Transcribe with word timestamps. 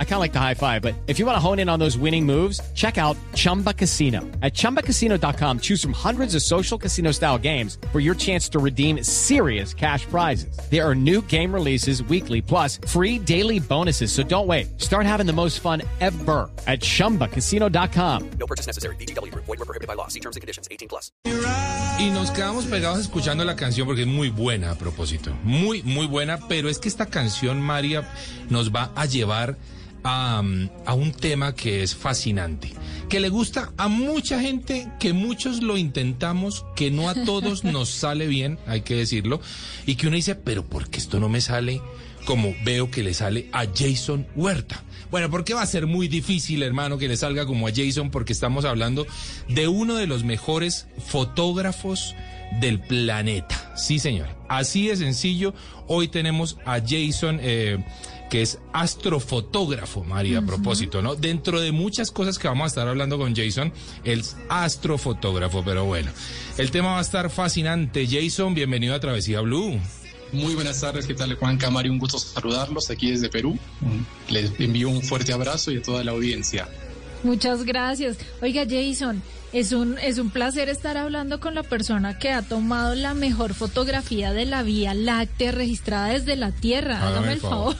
I 0.00 0.04
kind 0.04 0.14
of 0.14 0.20
like 0.20 0.32
the 0.32 0.40
high 0.40 0.54
five, 0.54 0.82
but 0.82 0.96
if 1.06 1.20
you 1.20 1.26
want 1.26 1.36
to 1.36 1.40
hone 1.40 1.60
in 1.60 1.68
on 1.68 1.78
those 1.78 1.96
winning 1.96 2.26
moves, 2.26 2.60
check 2.74 2.98
out 2.98 3.16
Chumba 3.34 3.72
Casino. 3.72 4.22
At 4.42 4.54
ChumbaCasino.com, 4.54 5.60
choose 5.60 5.80
from 5.80 5.92
hundreds 5.92 6.34
of 6.34 6.42
social 6.42 6.76
casino 6.76 7.12
style 7.12 7.38
games 7.38 7.78
for 7.92 8.00
your 8.00 8.16
chance 8.16 8.48
to 8.48 8.58
redeem 8.58 9.04
serious 9.04 9.72
cash 9.72 10.04
prizes. 10.06 10.58
There 10.68 10.84
are 10.84 10.96
new 10.96 11.22
game 11.22 11.54
releases 11.54 12.02
weekly, 12.02 12.42
plus 12.42 12.80
free 12.88 13.20
daily 13.20 13.60
bonuses. 13.60 14.10
So 14.10 14.24
don't 14.24 14.48
wait. 14.48 14.80
Start 14.80 15.06
having 15.06 15.26
the 15.26 15.32
most 15.32 15.60
fun 15.60 15.82
ever 16.00 16.50
at 16.66 16.80
ChumbaCasino.com. 16.80 18.30
No 18.40 18.46
purchase 18.48 18.66
necessary. 18.66 18.96
BGW. 18.96 19.32
Void 19.34 19.46
were 19.46 19.56
prohibited 19.58 19.86
by 19.86 19.94
law. 19.94 20.08
See 20.08 20.20
terms 20.20 20.34
and 20.34 20.40
conditions. 20.40 20.66
18 20.72 20.88
plus. 20.88 21.12
Y 21.98 22.10
nos 22.10 22.30
quedamos 22.30 22.66
pegados 22.66 23.00
escuchando 23.00 23.44
la 23.44 23.56
canción 23.56 23.86
porque 23.86 24.02
es 24.02 24.06
muy 24.06 24.30
buena 24.30 24.70
a 24.70 24.74
propósito. 24.76 25.32
Muy, 25.42 25.82
muy 25.82 26.06
buena, 26.06 26.38
pero 26.48 26.68
es 26.68 26.78
que 26.78 26.88
esta 26.88 27.06
canción 27.06 27.60
María, 27.60 28.08
nos 28.50 28.72
va 28.72 28.90
a 28.94 29.06
llevar 29.06 29.56
a, 30.04 30.42
a, 30.86 30.94
un 30.94 31.12
tema 31.12 31.54
que 31.54 31.82
es 31.82 31.94
fascinante, 31.94 32.72
que 33.08 33.20
le 33.20 33.28
gusta 33.28 33.72
a 33.76 33.88
mucha 33.88 34.40
gente, 34.40 34.88
que 34.98 35.12
muchos 35.12 35.62
lo 35.62 35.76
intentamos, 35.76 36.64
que 36.76 36.90
no 36.90 37.08
a 37.08 37.14
todos 37.14 37.64
nos 37.64 37.88
sale 37.88 38.26
bien, 38.26 38.58
hay 38.66 38.82
que 38.82 38.94
decirlo, 38.94 39.40
y 39.86 39.96
que 39.96 40.06
uno 40.06 40.16
dice, 40.16 40.34
pero 40.34 40.64
¿por 40.64 40.88
qué 40.88 40.98
esto 40.98 41.20
no 41.20 41.28
me 41.28 41.40
sale 41.40 41.80
como 42.24 42.54
veo 42.64 42.90
que 42.90 43.02
le 43.02 43.14
sale 43.14 43.48
a 43.52 43.66
Jason 43.66 44.26
Huerta? 44.36 44.82
Bueno, 45.10 45.30
porque 45.30 45.54
va 45.54 45.62
a 45.62 45.66
ser 45.66 45.86
muy 45.86 46.08
difícil, 46.08 46.62
hermano, 46.62 46.98
que 46.98 47.08
le 47.08 47.16
salga 47.16 47.46
como 47.46 47.66
a 47.66 47.72
Jason, 47.74 48.10
porque 48.10 48.32
estamos 48.34 48.64
hablando 48.66 49.06
de 49.48 49.66
uno 49.68 49.94
de 49.94 50.06
los 50.06 50.24
mejores 50.24 50.86
fotógrafos 50.98 52.14
del 52.60 52.80
planeta. 52.80 53.72
Sí, 53.76 53.98
señor. 53.98 54.28
Así 54.48 54.88
de 54.88 54.96
sencillo. 54.96 55.54
Hoy 55.86 56.08
tenemos 56.08 56.58
a 56.66 56.80
Jason, 56.80 57.38
eh, 57.42 57.78
que 58.28 58.42
es 58.42 58.58
astrofotógrafo, 58.72 60.04
María, 60.04 60.38
a 60.38 60.42
propósito, 60.42 61.02
¿no? 61.02 61.14
Dentro 61.14 61.60
de 61.60 61.72
muchas 61.72 62.10
cosas 62.10 62.38
que 62.38 62.48
vamos 62.48 62.64
a 62.64 62.68
estar 62.68 62.88
hablando 62.88 63.18
con 63.18 63.34
Jason, 63.34 63.72
el 64.04 64.22
astrofotógrafo, 64.48 65.64
pero 65.64 65.84
bueno, 65.84 66.10
el 66.56 66.70
tema 66.70 66.92
va 66.92 66.98
a 66.98 67.02
estar 67.02 67.30
fascinante. 67.30 68.06
Jason, 68.06 68.54
bienvenido 68.54 68.94
a 68.94 69.00
Travesía 69.00 69.40
Blue. 69.40 69.78
Muy 70.32 70.54
buenas 70.54 70.80
tardes, 70.80 71.06
¿qué 71.06 71.14
tal 71.14 71.34
Juan 71.36 71.56
Camari? 71.56 71.88
Un 71.88 71.98
gusto 71.98 72.18
saludarlos 72.18 72.90
aquí 72.90 73.10
desde 73.10 73.30
Perú. 73.30 73.58
Les 74.28 74.52
envío 74.60 74.90
un 74.90 75.02
fuerte 75.02 75.32
abrazo 75.32 75.70
y 75.70 75.78
a 75.78 75.82
toda 75.82 76.04
la 76.04 76.12
audiencia. 76.12 76.68
Muchas 77.24 77.64
gracias. 77.64 78.18
Oiga, 78.42 78.64
Jason, 78.68 79.22
es 79.52 79.72
un, 79.72 79.98
es 79.98 80.18
un 80.18 80.30
placer 80.30 80.68
estar 80.68 80.96
hablando 80.96 81.40
con 81.40 81.54
la 81.54 81.62
persona 81.62 82.18
que 82.18 82.30
ha 82.30 82.42
tomado 82.42 82.94
la 82.94 83.14
mejor 83.14 83.54
fotografía 83.54 84.32
de 84.32 84.44
la 84.44 84.62
Vía 84.62 84.94
Láctea 84.94 85.52
registrada 85.52 86.08
desde 86.08 86.36
la 86.36 86.52
Tierra. 86.52 87.06
Hágame, 87.06 87.32
el 87.32 87.40
favor. 87.40 87.76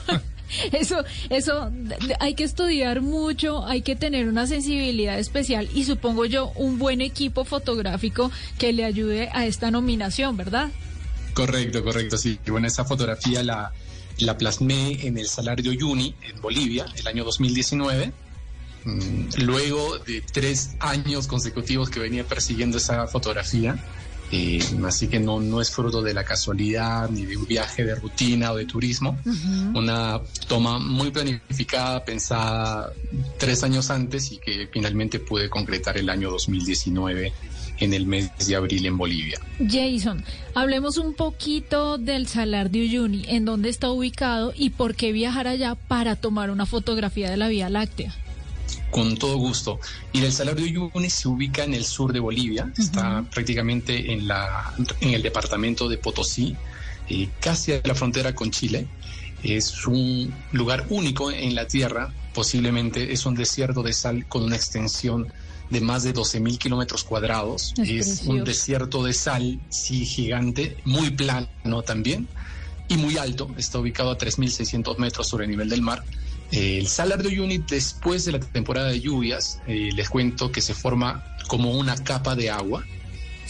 Eso, 0.71 1.03
eso 1.29 1.71
hay 2.19 2.33
que 2.33 2.43
estudiar 2.43 3.01
mucho, 3.01 3.65
hay 3.65 3.81
que 3.81 3.95
tener 3.95 4.27
una 4.27 4.47
sensibilidad 4.47 5.19
especial 5.19 5.69
y 5.73 5.83
supongo 5.83 6.25
yo 6.25 6.51
un 6.55 6.79
buen 6.79 7.01
equipo 7.01 7.45
fotográfico 7.45 8.31
que 8.57 8.73
le 8.73 8.85
ayude 8.85 9.29
a 9.33 9.45
esta 9.45 9.71
nominación, 9.71 10.37
¿verdad? 10.37 10.69
Correcto, 11.33 11.83
correcto, 11.83 12.17
sí. 12.17 12.39
Bueno, 12.47 12.67
esa 12.67 12.85
fotografía 12.85 13.43
la, 13.43 13.71
la 14.19 14.37
plasmé 14.37 15.05
en 15.05 15.17
el 15.17 15.27
Salario 15.27 15.71
Uyuni, 15.71 16.15
en 16.21 16.41
Bolivia, 16.41 16.85
el 16.97 17.07
año 17.07 17.23
2019 17.23 18.11
Mm, 18.85 19.43
luego 19.43 19.97
de 19.99 20.21
tres 20.21 20.75
años 20.79 21.27
consecutivos 21.27 21.89
que 21.89 21.99
venía 21.99 22.23
persiguiendo 22.23 22.77
esa 22.77 23.07
fotografía, 23.07 23.77
eh, 24.31 24.59
así 24.85 25.07
que 25.07 25.19
no, 25.19 25.39
no 25.39 25.59
es 25.59 25.71
fruto 25.71 26.01
de 26.01 26.13
la 26.13 26.23
casualidad 26.23 27.09
ni 27.09 27.25
de 27.25 27.37
un 27.37 27.45
viaje 27.45 27.83
de 27.83 27.95
rutina 27.95 28.51
o 28.51 28.57
de 28.57 28.65
turismo. 28.65 29.17
Una 29.73 30.21
toma 30.47 30.79
muy 30.79 31.11
planificada, 31.11 32.03
pensada 32.05 32.91
tres 33.37 33.63
años 33.63 33.89
antes 33.89 34.31
y 34.31 34.37
que 34.37 34.69
finalmente 34.71 35.19
pude 35.19 35.49
concretar 35.49 35.97
el 35.97 36.09
año 36.09 36.29
2019 36.29 37.33
en 37.79 37.93
el 37.93 38.05
mes 38.05 38.29
de 38.45 38.55
abril 38.55 38.85
en 38.85 38.97
Bolivia. 38.97 39.39
Jason, 39.59 40.23
hablemos 40.53 40.97
un 40.97 41.13
poquito 41.13 41.97
del 41.97 42.27
Salar 42.27 42.69
de 42.69 42.81
Uyuni, 42.81 43.23
en 43.27 43.45
dónde 43.45 43.69
está 43.69 43.89
ubicado 43.89 44.53
y 44.55 44.71
por 44.71 44.95
qué 44.95 45.11
viajar 45.11 45.47
allá 45.47 45.75
para 45.75 46.15
tomar 46.15 46.51
una 46.51 46.65
fotografía 46.65 47.29
de 47.29 47.37
la 47.37 47.47
Vía 47.47 47.69
Láctea. 47.69 48.13
Con 48.91 49.17
todo 49.17 49.37
gusto. 49.37 49.79
Y 50.13 50.23
el 50.23 50.31
Salar 50.31 50.55
de 50.55 50.63
Uyuni 50.63 51.09
se 51.09 51.27
ubica 51.27 51.63
en 51.63 51.73
el 51.73 51.85
sur 51.85 52.11
de 52.11 52.19
Bolivia, 52.19 52.71
está 52.77 53.23
prácticamente 53.29 54.13
en, 54.13 54.27
la, 54.27 54.73
en 55.01 55.13
el 55.13 55.21
departamento 55.21 55.87
de 55.87 55.97
Potosí, 55.97 56.55
eh, 57.09 57.29
casi 57.39 57.73
a 57.73 57.81
la 57.83 57.95
frontera 57.95 58.33
con 58.33 58.51
Chile. 58.51 58.87
Es 59.43 59.85
un 59.85 60.33
lugar 60.51 60.85
único 60.89 61.31
en 61.31 61.55
la 61.55 61.67
Tierra, 61.67 62.11
posiblemente 62.33 63.13
es 63.13 63.25
un 63.25 63.35
desierto 63.35 63.83
de 63.83 63.93
sal 63.93 64.25
con 64.27 64.43
una 64.43 64.55
extensión 64.55 65.31
de 65.69 65.81
más 65.81 66.03
de 66.03 66.13
12 66.13 66.39
mil 66.39 66.57
kilómetros 66.57 67.03
cuadrados. 67.03 67.73
Es, 67.77 68.23
un 68.25 68.43
desierto 68.43 69.03
de 69.03 69.13
sal, 69.13 69.59
sí, 69.69 70.05
gigante, 70.05 70.77
muy 70.83 71.11
plano 71.11 71.47
también 71.85 72.27
y 72.87 72.97
muy 72.97 73.17
alto. 73.17 73.49
Está 73.57 73.79
ubicado 73.79 74.11
a 74.11 74.17
3.600 74.17 74.97
metros 74.97 75.27
sobre 75.27 75.45
el 75.45 75.51
nivel 75.51 75.69
del 75.69 75.81
mar 75.81 76.03
el 76.51 76.87
Salar 76.87 77.21
de 77.21 77.29
Uyuni, 77.29 77.59
después 77.59 78.25
de 78.25 78.33
la 78.33 78.39
temporada 78.39 78.89
de 78.89 78.99
lluvias, 78.99 79.61
eh, 79.67 79.89
les 79.93 80.09
cuento 80.09 80.51
que 80.51 80.61
se 80.61 80.73
forma 80.73 81.23
como 81.47 81.71
una 81.71 81.95
capa 81.95 82.35
de 82.35 82.49
agua, 82.49 82.83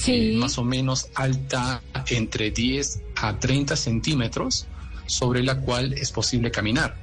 eh, 0.08 0.36
más 0.36 0.58
o 0.58 0.64
menos 0.64 1.08
alta 1.16 1.82
entre 2.08 2.52
10 2.52 3.02
a 3.16 3.40
30 3.40 3.76
centímetros, 3.76 4.68
sobre 5.06 5.44
la 5.44 5.60
cual 5.62 5.94
es 5.94 6.12
posible 6.12 6.52
caminar. 6.52 6.96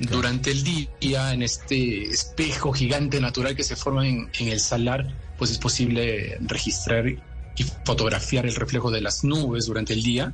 Durante 0.00 0.50
el 0.50 0.64
día, 0.64 1.34
en 1.34 1.42
este 1.42 2.04
espejo 2.04 2.72
gigante 2.72 3.20
natural 3.20 3.54
que 3.54 3.64
se 3.64 3.76
forma 3.76 4.08
en, 4.08 4.30
en 4.38 4.48
el 4.48 4.60
salar, 4.60 5.14
pues 5.36 5.50
es 5.50 5.58
posible 5.58 6.38
registrar 6.40 7.06
y 7.08 7.62
fotografiar 7.84 8.46
el 8.46 8.54
reflejo 8.54 8.90
de 8.90 9.02
las 9.02 9.24
nubes 9.24 9.66
durante 9.66 9.92
el 9.92 10.02
día. 10.02 10.32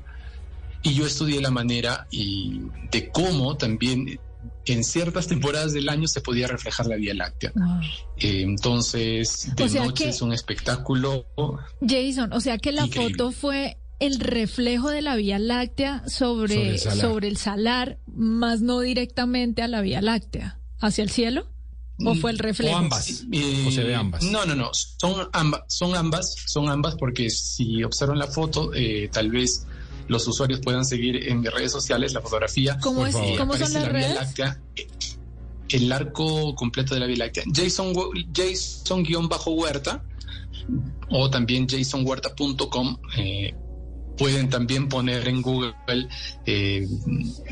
Y 0.82 0.94
yo 0.94 1.06
estudié 1.06 1.40
la 1.40 1.50
manera 1.50 2.06
y 2.10 2.60
de 2.92 3.08
cómo 3.08 3.56
también 3.56 4.20
en 4.66 4.84
ciertas 4.84 5.26
temporadas 5.26 5.72
del 5.72 5.88
año 5.88 6.06
se 6.08 6.20
podía 6.20 6.46
reflejar 6.46 6.86
la 6.86 6.96
Vía 6.96 7.14
Láctea. 7.14 7.52
Eh, 8.16 8.42
entonces, 8.42 9.50
de 9.56 9.68
noche 9.70 10.08
es 10.10 10.22
un 10.22 10.32
espectáculo. 10.32 11.26
Jason, 11.80 12.32
o 12.32 12.40
sea 12.40 12.58
que 12.58 12.72
la 12.72 12.86
foto 12.86 13.32
fue 13.32 13.78
el 14.00 14.18
reflejo 14.18 14.90
de 14.90 15.02
la 15.02 15.16
Vía 15.16 15.38
Láctea 15.38 16.02
sobre, 16.08 16.78
sobre 16.78 17.28
el, 17.28 17.36
salar, 17.36 17.98
más 18.06 18.60
no 18.60 18.80
directamente 18.80 19.62
a 19.62 19.68
la 19.68 19.80
Vía 19.80 20.02
Láctea, 20.02 20.58
hacia 20.80 21.04
el 21.04 21.10
cielo. 21.10 21.48
¿O 22.04 22.16
fue 22.16 22.32
el 22.32 22.38
reflejo? 22.38 22.74
O 22.74 22.78
ambas. 22.78 23.24
o 23.66 23.70
se 23.70 23.84
ve 23.84 23.94
ambas. 23.94 24.24
No, 24.24 24.44
no, 24.44 24.56
no. 24.56 24.70
Son 24.72 25.28
ambas, 25.32 25.62
son 25.68 25.94
ambas, 25.94 26.34
son 26.46 26.68
ambas, 26.68 26.96
porque 26.96 27.30
si 27.30 27.84
observan 27.84 28.18
la 28.18 28.26
foto, 28.26 28.72
eh, 28.74 29.08
tal 29.12 29.30
vez 29.30 29.66
los 30.08 30.26
usuarios 30.26 30.60
puedan 30.60 30.84
seguir 30.84 31.28
en 31.28 31.40
mis 31.40 31.50
redes 31.50 31.72
sociales 31.72 32.12
la 32.12 32.20
fotografía. 32.20 32.78
¿Cómo, 32.80 33.06
es, 33.06 33.16
¿cómo 33.38 33.56
son 33.56 33.72
las 33.72 33.88
redes? 33.88 34.14
Láctea, 34.14 34.60
el 35.68 35.92
arco 35.92 36.54
completo 36.54 36.94
de 36.94 37.00
la 37.00 37.06
Vía 37.06 37.18
Láctea. 37.18 37.44
Jason, 37.52 37.92
Jason-Huerta 38.34 40.02
o 41.10 41.30
también 41.30 41.68
jasonhuerta.com. 41.68 42.98
Eh, 43.16 43.54
pueden 44.16 44.50
también 44.50 44.88
poner 44.88 45.26
en 45.26 45.40
Google 45.42 45.74
eh, 46.46 46.86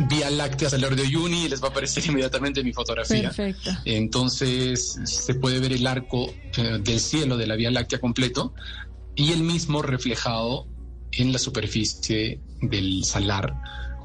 Vía 0.09 0.31
Láctea 0.31 0.69
Salar 0.71 0.95
de 0.95 1.03
Uyuni 1.03 1.45
y 1.45 1.49
les 1.49 1.63
va 1.63 1.69
a 1.69 1.71
aparecer 1.71 2.05
inmediatamente 2.09 2.63
mi 2.63 2.73
fotografía. 2.73 3.31
Perfecto. 3.31 3.71
Entonces 3.85 4.99
se 5.05 5.35
puede 5.35 5.59
ver 5.59 5.73
el 5.73 5.87
arco 5.87 6.33
eh, 6.57 6.79
del 6.83 7.01
cielo 7.01 7.37
de 7.37 7.47
la 7.47 7.57
Vía 7.57 7.71
Láctea 7.71 8.01
completo 8.01 8.55
y 9.15 9.33
el 9.33 9.43
mismo 9.43 9.83
reflejado 9.83 10.67
en 11.13 11.33
la 11.33 11.39
superficie 11.39 12.41
del 12.61 13.05
salar 13.05 13.55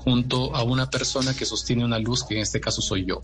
junto 0.05 0.55
a 0.55 0.63
una 0.63 0.89
persona 0.89 1.35
que 1.35 1.45
sostiene 1.45 1.83
una 1.83 1.99
luz, 1.99 2.23
que 2.23 2.35
en 2.35 2.41
este 2.41 2.61
caso 2.61 2.81
soy 2.81 3.05
yo. 3.05 3.21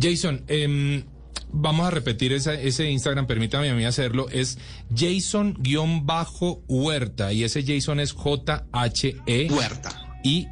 Jason, 0.00 0.44
em, 0.48 1.04
vamos 1.52 1.86
a 1.86 1.90
repetir 1.90 2.32
ese 2.32 2.90
Instagram, 2.90 3.26
permítame 3.26 3.70
a 3.70 3.74
mí 3.74 3.84
hacerlo, 3.84 4.28
es 4.28 4.58
Jason-Huerta 4.94 5.62
y 7.32 7.44
ese 7.44 7.62
Jason 7.64 8.00
es 8.00 8.12
J-H-E. 8.12 9.48
Huerta. 9.50 10.20
Y 10.24 10.48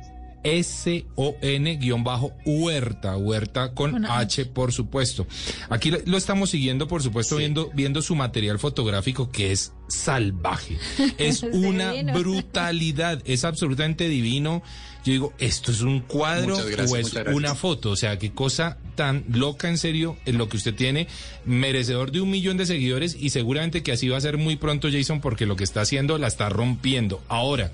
S-O-N-Huerta, 0.47 3.17
Huerta 3.17 3.75
con 3.75 4.05
H, 4.05 4.45
por 4.47 4.73
supuesto. 4.73 5.27
Aquí 5.69 5.91
lo 5.91 6.17
estamos 6.17 6.51
siguiendo, 6.51 6.87
por 6.87 7.03
supuesto, 7.03 7.37
viendo, 7.37 7.73
viendo 7.75 8.01
su 8.01 8.15
material 8.15 8.61
fotográfico 8.61 9.29
que 9.31 9.51
es 9.51 9.73
salvaje. 9.89 10.79
Es 11.19 11.43
una 11.43 11.93
divino. 11.93 12.13
brutalidad. 12.19 13.23
Es 13.25 13.45
absolutamente 13.45 14.09
divino. 14.09 14.63
Yo 15.05 15.13
digo, 15.13 15.33
¿esto 15.39 15.73
es 15.73 15.83
un 15.83 16.01
cuadro 16.01 16.57
gracias, 16.57 16.93
o 16.93 16.97
es 16.97 17.15
una 17.33 17.55
foto? 17.55 17.91
O 17.91 17.97
sea, 17.97 18.19
qué 18.19 18.33
cosa 18.33 18.79
tan 18.95 19.25
loca 19.29 19.69
en 19.69 19.79
serio 19.79 20.17
es 20.27 20.35
lo 20.35 20.49
que 20.49 20.57
usted 20.57 20.75
tiene. 20.75 21.09
Merecedor 21.45 22.13
de 22.13 22.21
un 22.21 22.31
millón 22.31 22.57
de 22.57 22.67
seguidores 22.67 23.17
y 23.19 23.31
seguramente 23.31 23.83
que 23.83 23.93
así 23.93 24.09
va 24.09 24.17
a 24.17 24.21
ser 24.21 24.37
muy 24.37 24.57
pronto, 24.57 24.89
Jason, 24.91 25.21
porque 25.21 25.47
lo 25.47 25.57
que 25.57 25.65
está 25.65 25.81
haciendo 25.81 26.19
la 26.19 26.27
está 26.27 26.49
rompiendo. 26.49 27.23
Ahora, 27.29 27.73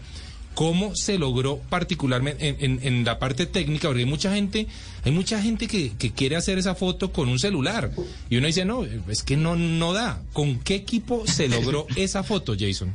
¿cómo 0.54 0.94
se 0.96 1.18
logró 1.18 1.58
particularmente 1.68 2.48
en, 2.48 2.56
en- 2.60 2.80
en 2.82 3.04
la 3.04 3.18
parte 3.18 3.46
técnica? 3.46 3.88
Porque 3.88 4.00
hay 4.04 4.08
mucha 4.08 4.34
gente, 4.34 4.66
hay 5.04 5.12
mucha 5.12 5.40
gente 5.42 5.66
que, 5.68 5.92
que 5.98 6.12
quiere 6.12 6.36
hacer 6.36 6.58
esa 6.58 6.74
foto 6.74 7.12
con 7.12 7.28
un 7.28 7.38
celular. 7.38 7.90
Y 8.30 8.36
uno 8.36 8.46
dice, 8.46 8.64
no, 8.64 8.84
es 8.84 9.22
que 9.22 9.36
no, 9.36 9.56
no 9.56 9.92
da. 9.92 10.22
¿Con 10.32 10.58
qué 10.60 10.74
equipo 10.74 11.24
se 11.26 11.48
logró 11.48 11.86
esa 11.96 12.22
foto, 12.22 12.54
Jason? 12.58 12.94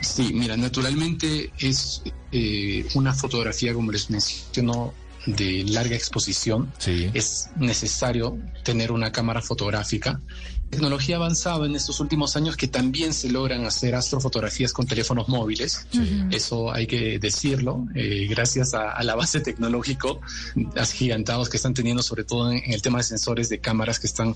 Sí, 0.00 0.32
mira, 0.34 0.56
naturalmente 0.56 1.52
es 1.58 2.02
eh, 2.32 2.84
una 2.94 3.14
fotografía, 3.14 3.72
como 3.72 3.92
les 3.92 4.10
menciono, 4.10 4.92
de 5.26 5.64
larga 5.64 5.94
exposición. 5.96 6.72
Sí. 6.78 7.08
Es 7.14 7.48
necesario 7.56 8.36
tener 8.64 8.90
una 8.92 9.12
cámara 9.12 9.40
fotográfica. 9.40 10.20
Tecnología 10.70 11.16
avanzada 11.16 11.66
en 11.66 11.76
estos 11.76 12.00
últimos 12.00 12.36
años 12.36 12.56
que 12.56 12.66
también 12.66 13.14
se 13.14 13.30
logran 13.30 13.64
hacer 13.64 13.94
astrofotografías 13.94 14.72
con 14.72 14.86
teléfonos 14.86 15.28
móviles. 15.28 15.86
Eso 16.30 16.72
hay 16.72 16.86
que 16.86 17.18
decirlo, 17.20 17.86
eh, 17.94 18.26
gracias 18.28 18.74
a, 18.74 18.90
al 18.90 19.08
avance 19.08 19.40
tecnológico 19.40 20.20
agigantados 20.76 21.48
que 21.48 21.58
están 21.58 21.74
teniendo, 21.74 22.02
sobre 22.02 22.24
todo 22.24 22.50
en, 22.50 22.58
en 22.64 22.72
el 22.72 22.82
tema 22.82 22.98
de 22.98 23.04
sensores 23.04 23.48
de 23.48 23.60
cámaras 23.60 24.00
que 24.00 24.08
están 24.08 24.34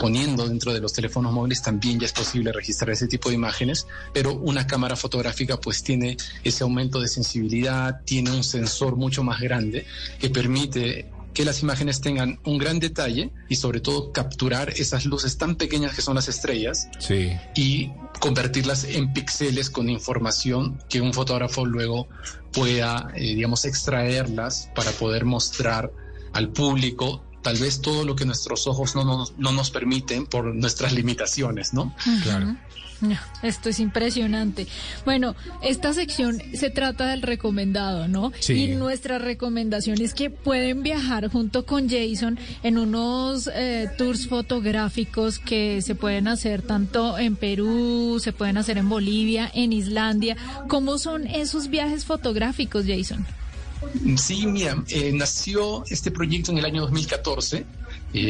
poniendo 0.00 0.48
dentro 0.48 0.72
de 0.72 0.80
los 0.80 0.92
teléfonos 0.92 1.32
móviles, 1.32 1.62
también 1.62 2.00
ya 2.00 2.06
es 2.06 2.12
posible 2.12 2.52
registrar 2.52 2.90
ese 2.90 3.06
tipo 3.06 3.28
de 3.28 3.34
imágenes, 3.34 3.86
pero 4.12 4.34
una 4.34 4.66
cámara 4.66 4.96
fotográfica 4.96 5.58
pues 5.58 5.82
tiene 5.82 6.16
ese 6.44 6.64
aumento 6.64 7.00
de 7.00 7.08
sensibilidad, 7.08 8.00
tiene 8.04 8.30
un 8.30 8.44
sensor 8.44 8.96
mucho 8.96 9.22
más 9.22 9.40
grande 9.40 9.86
que 10.18 10.30
permite 10.30 11.10
que 11.36 11.44
las 11.44 11.60
imágenes 11.62 12.00
tengan 12.00 12.40
un 12.44 12.56
gran 12.56 12.78
detalle 12.78 13.30
y 13.46 13.56
sobre 13.56 13.80
todo 13.80 14.10
capturar 14.10 14.70
esas 14.70 15.04
luces 15.04 15.36
tan 15.36 15.56
pequeñas 15.56 15.94
que 15.94 16.00
son 16.00 16.14
las 16.14 16.28
estrellas 16.28 16.88
Sí. 16.98 17.30
y 17.54 17.90
convertirlas 18.20 18.84
en 18.84 19.12
píxeles 19.12 19.68
con 19.68 19.90
información 19.90 20.82
que 20.88 21.02
un 21.02 21.12
fotógrafo 21.12 21.66
luego 21.66 22.08
pueda, 22.54 23.08
eh, 23.16 23.34
digamos, 23.34 23.66
extraerlas 23.66 24.70
para 24.74 24.90
poder 24.92 25.26
mostrar 25.26 25.92
al 26.32 26.48
público 26.48 27.22
tal 27.42 27.58
vez 27.58 27.82
todo 27.82 28.06
lo 28.06 28.16
que 28.16 28.24
nuestros 28.24 28.66
ojos 28.66 28.94
no 28.94 29.04
nos, 29.04 29.36
no 29.36 29.52
nos 29.52 29.70
permiten 29.70 30.24
por 30.26 30.54
nuestras 30.54 30.94
limitaciones, 30.94 31.74
¿no? 31.74 31.94
Claro. 32.22 32.56
Esto 33.42 33.68
es 33.68 33.80
impresionante. 33.80 34.66
Bueno, 35.04 35.34
esta 35.62 35.92
sección 35.92 36.40
se 36.54 36.70
trata 36.70 37.06
del 37.08 37.22
recomendado, 37.22 38.08
¿no? 38.08 38.32
Sí. 38.40 38.64
Y 38.64 38.74
nuestra 38.74 39.18
recomendación 39.18 40.00
es 40.00 40.14
que 40.14 40.30
pueden 40.30 40.82
viajar 40.82 41.28
junto 41.28 41.66
con 41.66 41.88
Jason 41.88 42.38
en 42.62 42.78
unos 42.78 43.50
eh, 43.52 43.90
tours 43.96 44.28
fotográficos 44.28 45.38
que 45.38 45.82
se 45.82 45.94
pueden 45.94 46.28
hacer 46.28 46.62
tanto 46.62 47.18
en 47.18 47.36
Perú, 47.36 48.18
se 48.20 48.32
pueden 48.32 48.56
hacer 48.58 48.78
en 48.78 48.88
Bolivia, 48.88 49.50
en 49.54 49.72
Islandia. 49.72 50.36
¿Cómo 50.68 50.98
son 50.98 51.26
esos 51.26 51.68
viajes 51.68 52.04
fotográficos, 52.04 52.84
Jason? 52.86 53.26
Sí, 54.16 54.46
mira, 54.46 54.82
eh, 54.88 55.12
nació 55.12 55.84
este 55.86 56.10
proyecto 56.10 56.50
en 56.50 56.58
el 56.58 56.64
año 56.64 56.82
2014, 56.82 57.66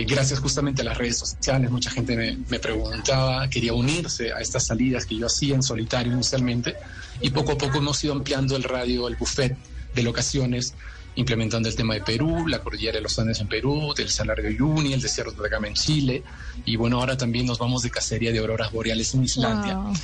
gracias 0.06 0.40
justamente 0.40 0.82
a 0.82 0.84
las 0.84 0.98
redes 0.98 1.18
sociales. 1.18 1.70
Mucha 1.70 1.90
gente 1.90 2.16
me, 2.16 2.38
me 2.48 2.58
preguntaba, 2.58 3.48
quería 3.48 3.72
unirse 3.72 4.32
a 4.32 4.40
estas 4.40 4.66
salidas 4.66 5.06
que 5.06 5.16
yo 5.16 5.26
hacía 5.26 5.54
en 5.54 5.62
solitario 5.62 6.12
inicialmente, 6.12 6.74
y 7.20 7.30
poco 7.30 7.52
a 7.52 7.58
poco 7.58 7.78
hemos 7.78 8.02
ido 8.02 8.12
ampliando 8.12 8.56
el 8.56 8.62
radio, 8.62 9.08
el 9.08 9.16
buffet 9.16 9.56
de 9.94 10.02
locaciones, 10.02 10.74
implementando 11.16 11.68
el 11.68 11.74
tema 11.74 11.94
de 11.94 12.02
Perú, 12.02 12.46
la 12.46 12.60
cordillera 12.60 12.96
de 12.96 13.02
los 13.02 13.18
Andes 13.18 13.40
en 13.40 13.48
Perú, 13.48 13.92
del 13.96 14.08
Salar 14.08 14.40
de 14.40 14.48
Uyuni, 14.48 14.92
el 14.92 15.00
desierto 15.00 15.32
de 15.32 15.40
Atacama 15.40 15.68
en 15.68 15.74
Chile, 15.74 16.22
y 16.64 16.76
bueno, 16.76 16.98
ahora 16.98 17.16
también 17.16 17.46
nos 17.46 17.58
vamos 17.58 17.82
de 17.82 17.90
cacería 17.90 18.32
de 18.32 18.38
auroras 18.38 18.70
boreales 18.72 19.14
en 19.14 19.24
Islandia 19.24 19.76
Wow. 19.76 19.94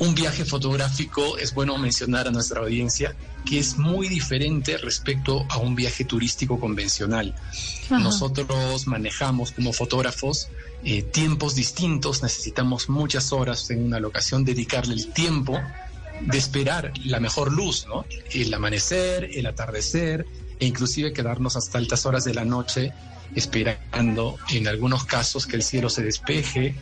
un 0.00 0.14
viaje 0.14 0.44
fotográfico, 0.44 1.38
es 1.38 1.54
bueno 1.54 1.78
mencionar 1.78 2.28
a 2.28 2.30
nuestra 2.30 2.60
audiencia 2.60 3.16
que 3.44 3.58
es 3.58 3.78
muy 3.78 4.08
diferente 4.08 4.76
respecto 4.76 5.46
a 5.48 5.58
un 5.58 5.74
viaje 5.74 6.04
turístico 6.04 6.58
convencional. 6.58 7.34
Ajá. 7.86 7.98
Nosotros 7.98 8.86
manejamos 8.86 9.52
como 9.52 9.72
fotógrafos 9.72 10.48
eh, 10.84 11.02
tiempos 11.02 11.54
distintos, 11.54 12.22
necesitamos 12.22 12.88
muchas 12.88 13.32
horas 13.32 13.70
en 13.70 13.84
una 13.84 13.98
locación, 13.98 14.44
dedicarle 14.44 14.94
el 14.94 15.12
tiempo 15.12 15.58
de 16.20 16.38
esperar 16.38 16.92
la 17.04 17.20
mejor 17.20 17.52
luz, 17.52 17.86
¿no? 17.88 18.04
El 18.30 18.52
amanecer, 18.54 19.30
el 19.34 19.46
atardecer, 19.46 20.26
e 20.58 20.66
inclusive 20.66 21.12
quedarnos 21.12 21.56
hasta 21.56 21.78
altas 21.78 22.06
horas 22.06 22.24
de 22.24 22.34
la 22.34 22.44
noche 22.44 22.92
esperando 23.34 24.38
en 24.50 24.68
algunos 24.68 25.04
casos 25.04 25.46
que 25.46 25.56
el 25.56 25.62
cielo 25.62 25.90
se 25.90 26.02
despeje 26.02 26.74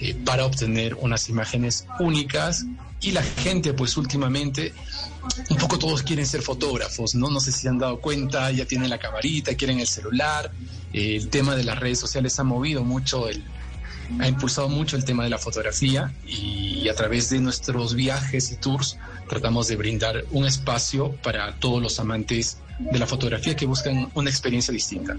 eh, 0.00 0.14
para 0.24 0.44
obtener 0.44 0.94
unas 0.94 1.28
imágenes 1.28 1.86
únicas 2.00 2.64
y 3.00 3.12
la 3.12 3.22
gente 3.22 3.72
pues 3.72 3.96
últimamente 3.96 4.72
un 5.50 5.56
poco 5.58 5.78
todos 5.78 6.02
quieren 6.02 6.26
ser 6.26 6.42
fotógrafos, 6.42 7.14
¿no? 7.14 7.30
No 7.30 7.40
sé 7.40 7.52
si 7.52 7.68
han 7.68 7.78
dado 7.78 8.00
cuenta, 8.00 8.50
ya 8.50 8.64
tienen 8.64 8.90
la 8.90 8.98
camarita, 8.98 9.54
quieren 9.54 9.80
el 9.80 9.86
celular, 9.86 10.50
eh, 10.92 11.16
el 11.16 11.28
tema 11.28 11.54
de 11.56 11.64
las 11.64 11.78
redes 11.78 12.00
sociales 12.00 12.38
ha 12.38 12.44
movido 12.44 12.84
mucho 12.84 13.28
el, 13.28 13.44
ha 14.18 14.28
impulsado 14.28 14.68
mucho 14.68 14.96
el 14.96 15.04
tema 15.04 15.24
de 15.24 15.30
la 15.30 15.38
fotografía 15.38 16.12
y 16.26 16.88
a 16.88 16.94
través 16.94 17.28
de 17.30 17.40
nuestros 17.40 17.94
viajes 17.94 18.52
y 18.52 18.56
tours 18.56 18.98
tratamos 19.28 19.68
de 19.68 19.76
brindar 19.76 20.24
un 20.30 20.46
espacio 20.46 21.12
para 21.22 21.54
todos 21.56 21.82
los 21.82 21.98
amantes 22.00 22.58
de 22.78 22.98
la 22.98 23.06
fotografía 23.06 23.56
que 23.56 23.66
buscan 23.66 24.10
una 24.14 24.30
experiencia 24.30 24.72
distinta. 24.72 25.16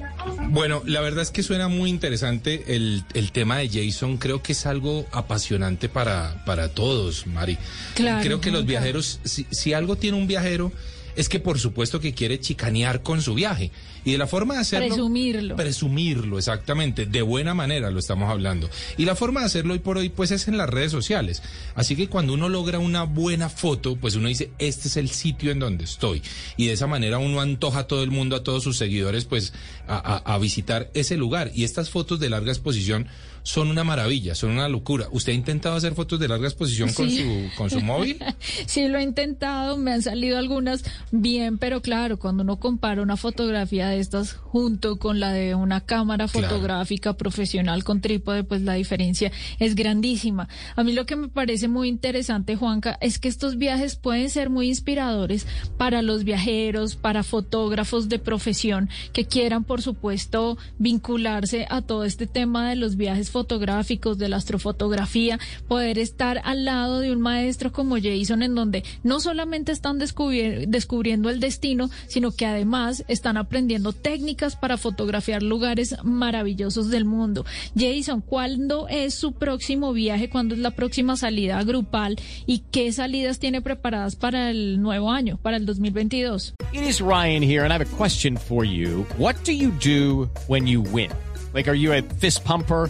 Bueno, 0.50 0.82
la 0.86 1.02
verdad 1.02 1.24
es 1.24 1.32
que 1.32 1.44
suena 1.44 1.68
muy 1.68 1.90
interesante 1.90 2.76
el, 2.76 3.04
el 3.14 3.32
tema 3.32 3.58
de 3.58 3.70
Jason. 3.70 4.18
Creo 4.18 4.44
que 4.44 4.52
es 4.54 4.66
algo 4.66 5.06
apasionante 5.12 5.90
para, 5.90 6.44
para 6.46 6.70
todos, 6.70 7.26
Mari. 7.28 7.58
Claro, 7.96 8.24
Creo 8.24 8.42
que 8.42 8.52
los 8.52 8.66
viajeros, 8.66 9.20
si, 9.24 9.48
si 9.50 9.74
algo 9.74 9.96
tiene 9.96 10.18
un 10.18 10.28
viajero, 10.28 10.72
es 11.18 11.28
que 11.30 11.40
por 11.40 11.60
supuesto 11.60 12.00
que 12.00 12.14
quiere 12.14 12.40
chicanear 12.40 13.02
con 13.04 13.22
su 13.22 13.34
viaje. 13.34 13.72
Y 14.06 14.12
de 14.14 14.18
la 14.18 14.28
forma 14.28 14.54
de 14.54 14.62
hacerlo... 14.62 14.88
Presumirlo. 14.88 15.56
Presumirlo, 15.58 16.38
exactamente. 16.38 17.06
De 17.06 17.22
buena 17.22 17.54
manera 17.54 17.92
lo 17.92 18.00
estamos 18.00 18.30
hablando. 18.30 18.70
Y 18.98 19.04
la 19.06 19.16
forma 19.16 19.42
de 19.42 19.48
hacerlo 19.48 19.74
hoy 19.74 19.80
por 19.80 19.98
hoy, 19.98 20.08
pues 20.10 20.32
es 20.32 20.48
en 20.48 20.56
las 20.58 20.70
redes 20.70 20.92
sociales. 20.92 21.44
Así 21.76 21.96
que 21.98 22.08
cuando 22.08 22.34
uno 22.34 22.48
logra 22.48 22.80
una 22.80 23.04
buena 23.04 23.50
foto, 23.50 23.98
pues 23.98 24.16
uno 24.16 24.30
dice, 24.30 24.52
este 24.60 24.88
es 24.88 24.96
el 24.98 25.10
sitio 25.10 25.52
en 25.52 25.60
donde 25.60 25.84
estoy. 25.84 26.22
Y 26.56 26.68
de 26.68 26.74
esa 26.74 26.88
manera 26.88 27.18
uno 27.18 27.42
antoja 27.42 27.80
a 27.80 27.88
todo 27.88 28.04
el 28.04 28.12
mundo, 28.12 28.36
a 28.38 28.44
todos 28.44 28.64
sus 28.64 28.78
seguidores, 28.78 29.26
pues 29.26 29.54
a, 29.88 29.98
a- 30.24 30.34
a 30.34 30.38
visitar 30.38 30.90
ese 30.94 31.18
lugar. 31.18 31.52
Y 31.54 31.64
estas 31.66 31.90
fotos 31.90 32.20
de 32.20 32.30
larga 32.30 32.52
exposición 32.52 33.08
son 33.48 33.70
una 33.70 33.86
maravilla, 33.86 34.36
son 34.36 34.52
una 34.52 34.68
locura. 34.68 35.08
¿Usted 35.10 35.32
ha 35.32 35.36
intentado 35.36 35.78
hacer 35.78 35.94
fotos 35.96 36.20
de 36.20 36.28
larga 36.28 36.48
exposición 36.50 36.92
con, 36.92 37.10
su, 37.10 37.50
con 37.56 37.70
su 37.70 37.80
móvil? 37.80 38.18
Sí, 38.66 38.88
lo 38.90 38.98
he 38.98 39.04
intentado, 39.04 39.78
me 39.78 39.94
han 39.94 40.02
salido 40.02 40.38
algunas 40.38 40.84
bien, 41.12 41.58
pero 41.58 41.82
claro, 41.82 42.20
cuando 42.20 42.44
uno 42.44 42.60
compara 42.60 43.02
una 43.02 43.16
fotografía 43.16 43.88
de 43.88 44.00
estas 44.00 44.34
junto 44.34 44.98
con 44.98 45.22
la 45.22 45.32
de 45.32 45.56
una 45.56 45.80
cámara 45.82 46.28
Claro. 46.28 46.50
fotográfica 46.50 47.14
profesional 47.14 47.86
con 47.86 48.02
trípode, 48.02 48.44
pues 48.44 48.64
la 48.64 48.74
diferencia 48.74 49.32
es 49.60 49.76
grandísima. 49.76 50.50
A 50.76 50.84
mí 50.84 50.92
lo 50.92 51.06
que 51.06 51.16
me 51.16 51.30
parece 51.30 51.70
muy 51.70 51.88
interesante, 51.88 52.58
Juanca, 52.58 52.98
es 53.00 53.18
que 53.18 53.30
estos 53.30 53.58
viajes 53.58 53.96
pueden 53.96 54.30
ser 54.30 54.50
muy 54.50 54.68
inspiradores 54.68 55.48
para 55.78 56.02
los 56.02 56.26
viajeros, 56.26 56.96
para 56.98 57.24
fotógrafos 57.24 58.10
de 58.10 58.20
profesión 58.20 58.90
que 59.14 59.26
quieran, 59.26 59.64
por 59.64 59.82
supuesto, 59.82 60.58
vincularse 60.80 61.66
a 61.70 61.82
todo 61.82 62.04
este 62.04 62.28
tema 62.28 62.70
de 62.70 62.76
los 62.76 62.98
viajes 62.98 63.30
fotográficos, 63.38 64.18
de 64.18 64.30
la 64.30 64.38
astrofotografía, 64.38 65.38
poder 65.68 66.00
estar 66.00 66.42
al 66.44 66.66
lado 66.66 67.00
de 67.00 67.12
un 67.12 67.22
maestro 67.22 67.72
como 67.72 67.98
Jason, 68.02 68.42
en 68.42 68.56
donde 68.56 68.84
no 69.04 69.20
solamente 69.20 69.72
están 69.72 70.00
descubri- 70.00 70.66
descubriendo 70.68 71.30
el 71.30 71.40
destino, 71.40 71.90
sino 72.08 72.32
que 72.32 72.48
además 72.48 73.04
están 73.08 73.38
aprendiendo 73.38 73.94
técnicas 73.94 74.56
para 74.56 74.78
fotografiar 74.78 75.44
lugares 75.44 75.96
maravillosos 76.04 76.90
del 76.90 77.06
mundo. 77.06 77.46
Jason, 77.78 78.22
¿cuándo 78.22 78.88
es 78.90 79.14
su 79.14 79.34
próximo 79.34 79.94
viaje? 79.94 80.30
¿Cuándo 80.30 80.56
es 80.56 80.62
la 80.62 80.72
próxima 80.72 81.16
salida 81.16 81.62
grupal? 81.64 82.18
¿Y 82.48 82.64
qué 82.72 82.92
salidas 82.92 83.38
tiene 83.38 83.62
preparadas 83.62 84.16
para 84.16 84.50
el 84.50 84.82
nuevo 84.82 85.12
año, 85.12 85.38
para 85.44 85.58
el 85.58 85.66
2022? 85.68 86.56
It 86.74 86.82
is 86.82 87.00
Ryan 87.02 87.44
here, 87.44 87.64
and 87.64 87.72
I 87.72 87.76
have 87.76 87.82
a 87.86 87.98
question 87.98 88.36
for 88.36 88.66
you. 88.66 89.06
What 89.20 89.36
do 89.46 89.52
you 89.52 89.72
do 89.84 90.28
when 90.48 90.66
you 90.68 90.82
win? 90.82 91.12
Like, 91.54 91.70
are 91.70 91.78
you 91.78 91.94
a 91.94 92.02
fist 92.20 92.44
pumper? 92.44 92.90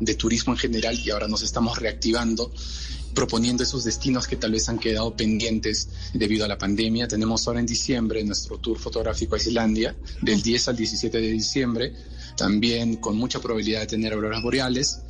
de 0.00 0.14
turismo 0.14 0.54
en 0.54 0.58
general 0.58 0.98
y 0.98 1.10
ahora 1.10 1.28
nos 1.28 1.42
estamos 1.42 1.78
reactivando 1.78 2.50
proponiendo 3.14 3.62
esos 3.62 3.84
destinos 3.84 4.26
que 4.26 4.36
tal 4.36 4.52
vez 4.52 4.68
han 4.68 4.78
quedado 4.78 5.14
pendientes 5.16 5.88
debido 6.14 6.44
a 6.44 6.48
la 6.48 6.58
pandemia. 6.58 7.08
Tenemos 7.08 7.46
ahora 7.46 7.60
en 7.60 7.66
diciembre 7.66 8.22
nuestro 8.24 8.58
tour 8.58 8.78
fotográfico 8.78 9.34
a 9.34 9.38
Islandia, 9.38 9.96
del 10.22 10.42
10 10.42 10.68
al 10.68 10.76
17 10.76 11.20
de 11.20 11.30
diciembre, 11.30 11.92
también 12.36 12.96
con 12.96 13.16
mucha 13.16 13.40
probabilidad 13.40 13.80
de 13.80 13.86
tener 13.86 14.12
auroras 14.12 14.42
boreales. 14.42 15.00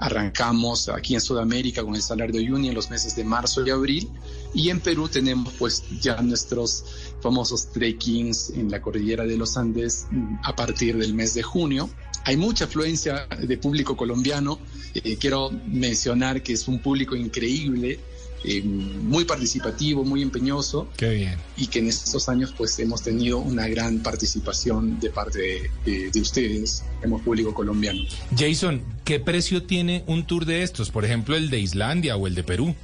Arrancamos 0.00 0.88
aquí 0.88 1.14
en 1.14 1.20
Sudamérica 1.20 1.82
con 1.82 1.94
el 1.94 2.02
Salar 2.02 2.32
de 2.32 2.38
Uyuni 2.38 2.68
en 2.68 2.74
los 2.74 2.90
meses 2.90 3.16
de 3.16 3.24
marzo 3.24 3.66
y 3.66 3.70
abril 3.70 4.10
y 4.54 4.70
en 4.70 4.80
Perú 4.80 5.08
tenemos 5.08 5.52
pues 5.58 5.84
ya 6.00 6.20
nuestros 6.22 6.84
famosos 7.20 7.68
trekkings 7.72 8.50
en 8.50 8.70
la 8.70 8.80
cordillera 8.80 9.24
de 9.24 9.36
los 9.36 9.56
Andes 9.56 10.06
mm, 10.10 10.36
a 10.42 10.54
partir 10.54 10.96
del 10.96 11.14
mes 11.14 11.34
de 11.34 11.42
junio. 11.42 11.90
Hay 12.24 12.36
mucha 12.36 12.64
afluencia 12.64 13.26
de 13.26 13.58
público 13.58 13.96
colombiano. 13.96 14.58
Eh, 14.94 15.16
quiero 15.16 15.50
mencionar 15.66 16.42
que 16.42 16.54
es 16.54 16.66
un 16.68 16.80
público 16.80 17.14
increíble, 17.14 18.00
eh, 18.46 18.62
muy 18.62 19.24
participativo, 19.24 20.04
muy 20.04 20.22
empeñoso 20.22 20.88
Qué 20.96 21.10
bien. 21.10 21.34
y 21.56 21.66
que 21.66 21.80
en 21.80 21.88
estos 21.88 22.28
años 22.28 22.54
pues 22.56 22.78
hemos 22.78 23.02
tenido 23.02 23.38
una 23.38 23.66
gran 23.68 23.98
participación 24.00 24.98
de 25.00 25.10
parte 25.10 25.38
de, 25.38 25.70
de- 25.84 26.10
de 26.10 26.20
ustedes, 26.20 26.84
como 27.02 27.20
público 27.20 27.52
colombiano. 27.52 28.00
Jason, 28.38 28.82
¿qué 29.04 29.18
precio 29.20 29.64
tiene 29.64 30.04
un 30.06 30.26
tour 30.26 30.44
de 30.46 30.62
estos? 30.62 30.90
Por 30.90 31.04
ejemplo, 31.04 31.36
el 31.36 31.50
de 31.50 31.58
Islandia 31.60 32.16
o 32.16 32.26
el 32.26 32.34
de 32.34 32.44
Perú. 32.44 32.74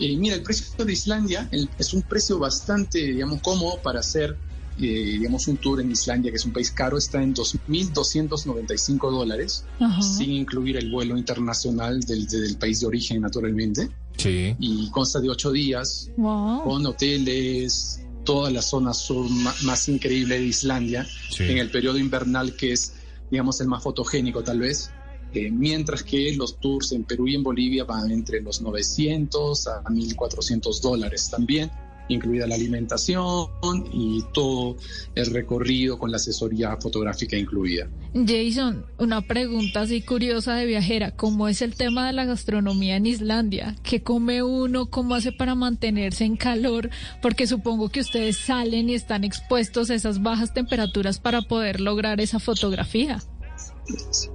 Eh, 0.00 0.16
mira, 0.16 0.34
el 0.34 0.42
precio 0.42 0.66
de 0.84 0.92
Islandia 0.92 1.48
el- 1.52 1.68
es 1.78 1.94
un 1.94 2.02
precio 2.02 2.38
bastante, 2.38 2.98
digamos, 2.98 3.40
cómodo 3.40 3.80
para 3.82 4.00
hacer, 4.00 4.36
digamos, 4.76 5.46
un 5.48 5.56
tour 5.58 5.80
en 5.80 5.90
Islandia, 5.92 6.30
que 6.30 6.36
es 6.36 6.44
un 6.44 6.52
país 6.52 6.70
caro, 6.70 6.98
está 6.98 7.22
en 7.22 7.32
2.295 7.34 9.10
dólares, 9.10 9.64
Ajá. 9.80 10.02
sin 10.02 10.30
incluir 10.32 10.76
el 10.76 10.90
vuelo 10.90 11.16
internacional 11.16 12.00
del, 12.00 12.26
del 12.26 12.56
país 12.58 12.80
de 12.80 12.86
origen, 12.86 13.20
naturalmente, 13.20 13.88
Sí. 14.16 14.54
y 14.58 14.90
consta 14.90 15.20
de 15.20 15.28
ocho 15.30 15.50
días, 15.52 16.10
Wow. 16.16 16.62
con 16.64 16.86
hoteles, 16.86 18.00
toda 18.24 18.50
la 18.50 18.62
zona 18.62 18.94
sur 18.94 19.28
ma- 19.28 19.54
más 19.64 19.88
increíble 19.88 20.38
de 20.38 20.46
Islandia, 20.46 21.06
Sí. 21.30 21.44
en 21.44 21.58
el 21.58 21.70
periodo 21.70 21.98
invernal 21.98 22.54
que 22.56 22.72
es, 22.72 22.94
digamos, 23.30 23.60
el 23.60 23.68
más 23.68 23.82
fotogénico 23.82 24.42
tal 24.42 24.60
vez, 24.60 24.90
eh, 25.34 25.50
mientras 25.50 26.02
que 26.04 26.32
los 26.36 26.58
tours 26.60 26.92
en 26.92 27.04
Perú 27.04 27.26
y 27.28 27.34
en 27.34 27.42
Bolivia 27.42 27.84
van 27.84 28.10
entre 28.12 28.40
los 28.40 28.60
900 28.62 29.66
a 29.66 29.82
1.400 29.90 30.80
dólares 30.80 31.28
también, 31.30 31.70
incluida 32.08 32.46
la 32.46 32.54
alimentación 32.54 33.48
y 33.92 34.22
todo 34.32 34.76
el 35.14 35.26
recorrido 35.26 35.98
con 35.98 36.10
la 36.10 36.16
asesoría 36.16 36.76
fotográfica 36.80 37.36
incluida. 37.36 37.88
Jason, 38.14 38.86
una 38.98 39.22
pregunta 39.22 39.82
así 39.82 40.02
curiosa 40.02 40.54
de 40.54 40.66
viajera. 40.66 41.12
¿Cómo 41.12 41.48
es 41.48 41.62
el 41.62 41.74
tema 41.74 42.06
de 42.06 42.12
la 42.12 42.24
gastronomía 42.24 42.96
en 42.96 43.06
Islandia? 43.06 43.76
¿Qué 43.82 44.02
come 44.02 44.42
uno? 44.42 44.86
¿Cómo 44.86 45.14
hace 45.14 45.32
para 45.32 45.54
mantenerse 45.54 46.24
en 46.24 46.36
calor? 46.36 46.90
Porque 47.22 47.46
supongo 47.46 47.88
que 47.88 48.00
ustedes 48.00 48.36
salen 48.36 48.88
y 48.88 48.94
están 48.94 49.24
expuestos 49.24 49.90
a 49.90 49.94
esas 49.94 50.22
bajas 50.22 50.54
temperaturas 50.54 51.18
para 51.18 51.42
poder 51.42 51.80
lograr 51.80 52.20
esa 52.20 52.38
fotografía. 52.38 53.20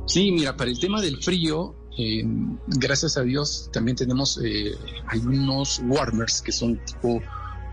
Sí, 0.06 0.32
mira, 0.32 0.56
para 0.56 0.70
el 0.70 0.80
tema 0.80 1.02
del 1.02 1.22
frío, 1.22 1.76
eh, 1.98 2.24
gracias 2.68 3.18
a 3.18 3.22
Dios 3.22 3.70
también 3.74 3.98
tenemos, 3.98 4.40
eh, 4.44 4.72
hay 5.08 5.20
unos 5.20 5.82
warmers 5.86 6.42
que 6.42 6.52
son 6.52 6.80
tipo 6.86 7.22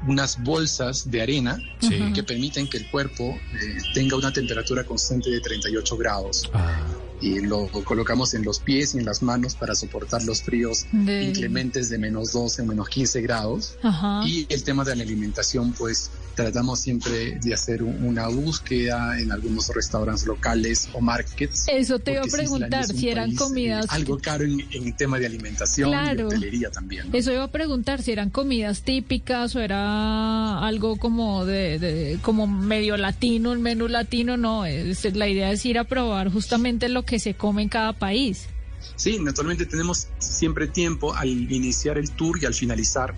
unas 0.06 0.42
bolsas 0.42 1.10
de 1.10 1.20
arena 1.22 1.58
Sí. 1.80 2.12
que 2.14 2.22
permiten 2.22 2.68
que 2.68 2.78
el 2.78 2.90
cuerpo 2.90 3.24
eh, 3.24 3.78
tenga 3.94 4.16
una 4.16 4.32
temperatura 4.32 4.84
constante 4.84 5.30
de 5.30 5.40
38 5.40 5.96
grados 5.96 6.42
Ah, 6.52 6.80
y 7.20 7.40
lo 7.40 7.68
colocamos 7.84 8.34
en 8.34 8.44
los 8.44 8.58
pies 8.60 8.94
y 8.94 8.98
en 8.98 9.04
las 9.04 9.22
manos 9.22 9.54
para 9.56 9.74
soportar 9.74 10.22
los 10.24 10.42
fríos 10.42 10.86
De- 10.92 11.24
inclementes 11.24 11.88
de 11.88 11.98
menos 11.98 12.32
12 12.32 12.62
o 12.62 12.66
menos 12.66 12.88
15 12.88 13.20
grados. 13.22 13.76
Ajá. 13.82 14.22
Y 14.26 14.46
el 14.48 14.62
tema 14.64 14.84
de 14.84 14.96
la 14.96 15.02
alimentación, 15.02 15.72
pues 15.72 16.10
tratamos 16.34 16.80
siempre 16.80 17.38
de 17.42 17.54
hacer 17.54 17.82
un- 17.82 18.04
una 18.04 18.28
búsqueda 18.28 19.18
en 19.18 19.32
algunos 19.32 19.68
restaurantes 19.74 20.26
locales 20.26 20.86
o 20.92 21.00
markets. 21.00 21.64
Eso 21.66 21.98
te 21.98 22.12
iba 22.12 22.20
a 22.22 22.26
Islandia 22.26 22.44
preguntar, 22.44 22.84
un 22.90 22.96
si 23.00 23.08
eran 23.08 23.24
país, 23.30 23.34
eh, 23.40 23.42
comidas... 23.42 23.86
algo 23.88 24.18
caro 24.18 24.44
en, 24.44 24.60
en 24.70 24.92
tema 24.96 25.18
de 25.18 25.24
alimentación 25.26 25.90
Claro. 25.90 26.20
y 26.24 26.26
hotelería 26.26 26.70
también. 26.70 27.10
¿no? 27.10 27.16
Eso 27.16 27.32
iba 27.32 27.44
a 27.44 27.50
preguntar 27.50 28.02
si 28.02 28.12
eran 28.12 28.28
comidas 28.28 28.82
típicas 28.82 29.56
o 29.56 29.60
era 29.60 30.58
algo 30.58 30.96
como 30.98 31.46
de, 31.46 31.78
de- 31.78 32.18
como 32.20 32.46
medio 32.46 32.98
latino, 32.98 33.54
el 33.54 33.58
menú 33.60 33.88
latino, 33.88 34.36
no, 34.36 34.66
es, 34.66 35.04
la 35.14 35.28
idea 35.28 35.50
es 35.52 35.64
ir 35.64 35.78
a 35.78 35.84
probar 35.84 36.30
justamente 36.30 36.90
lo 36.90 37.05
que 37.06 37.18
se 37.18 37.34
come 37.34 37.62
en 37.62 37.68
cada 37.68 37.92
país. 37.92 38.48
Sí, 38.96 39.18
naturalmente 39.18 39.66
tenemos 39.66 40.08
siempre 40.18 40.68
tiempo 40.68 41.14
al 41.14 41.28
iniciar 41.28 41.98
el 41.98 42.10
tour 42.10 42.38
y 42.40 42.46
al 42.46 42.54
finalizar, 42.54 43.14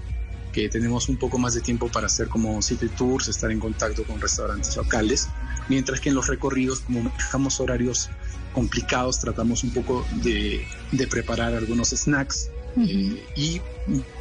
que 0.53 0.69
tenemos 0.69 1.09
un 1.09 1.17
poco 1.17 1.39
más 1.39 1.55
de 1.55 1.61
tiempo 1.61 1.89
para 1.89 2.07
hacer 2.07 2.29
como 2.29 2.63
city 2.63 2.89
tours, 2.89 3.29
estar 3.29 3.51
en 3.51 3.61
contacto 3.61 4.05
con 4.05 4.21
restaurantes 4.21 4.77
locales, 4.77 5.29
mientras 5.69 6.01
que 6.01 6.09
en 6.09 6.15
los 6.15 6.27
recorridos, 6.27 6.81
como 6.81 7.03
manejamos 7.03 7.61
horarios 7.61 8.09
complicados, 8.55 9.21
tratamos 9.21 9.63
un 9.63 9.71
poco 9.71 10.07
de, 10.23 10.67
de 10.93 11.07
preparar 11.07 11.55
algunos 11.55 11.91
snacks 11.91 12.51
eh, 12.77 13.25
y 13.37 13.61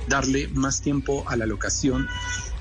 darle 0.08 0.48
más 0.50 0.82
tiempo 0.82 1.24
a 1.28 1.36
la 1.36 1.46
locación 1.46 2.08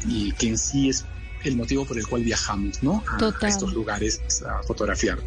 y 0.06 0.32
que 0.32 0.48
en 0.48 0.58
sí 0.58 0.88
es 0.88 1.04
el 1.44 1.56
motivo 1.56 1.84
por 1.84 1.98
el 1.98 2.06
cual 2.06 2.22
viajamos, 2.22 2.82
¿no? 2.82 3.02
A, 3.08 3.16
Total. 3.16 3.44
a 3.44 3.48
estos 3.48 3.72
lugares 3.72 4.20
a 4.46 4.62
fotografiar. 4.62 5.18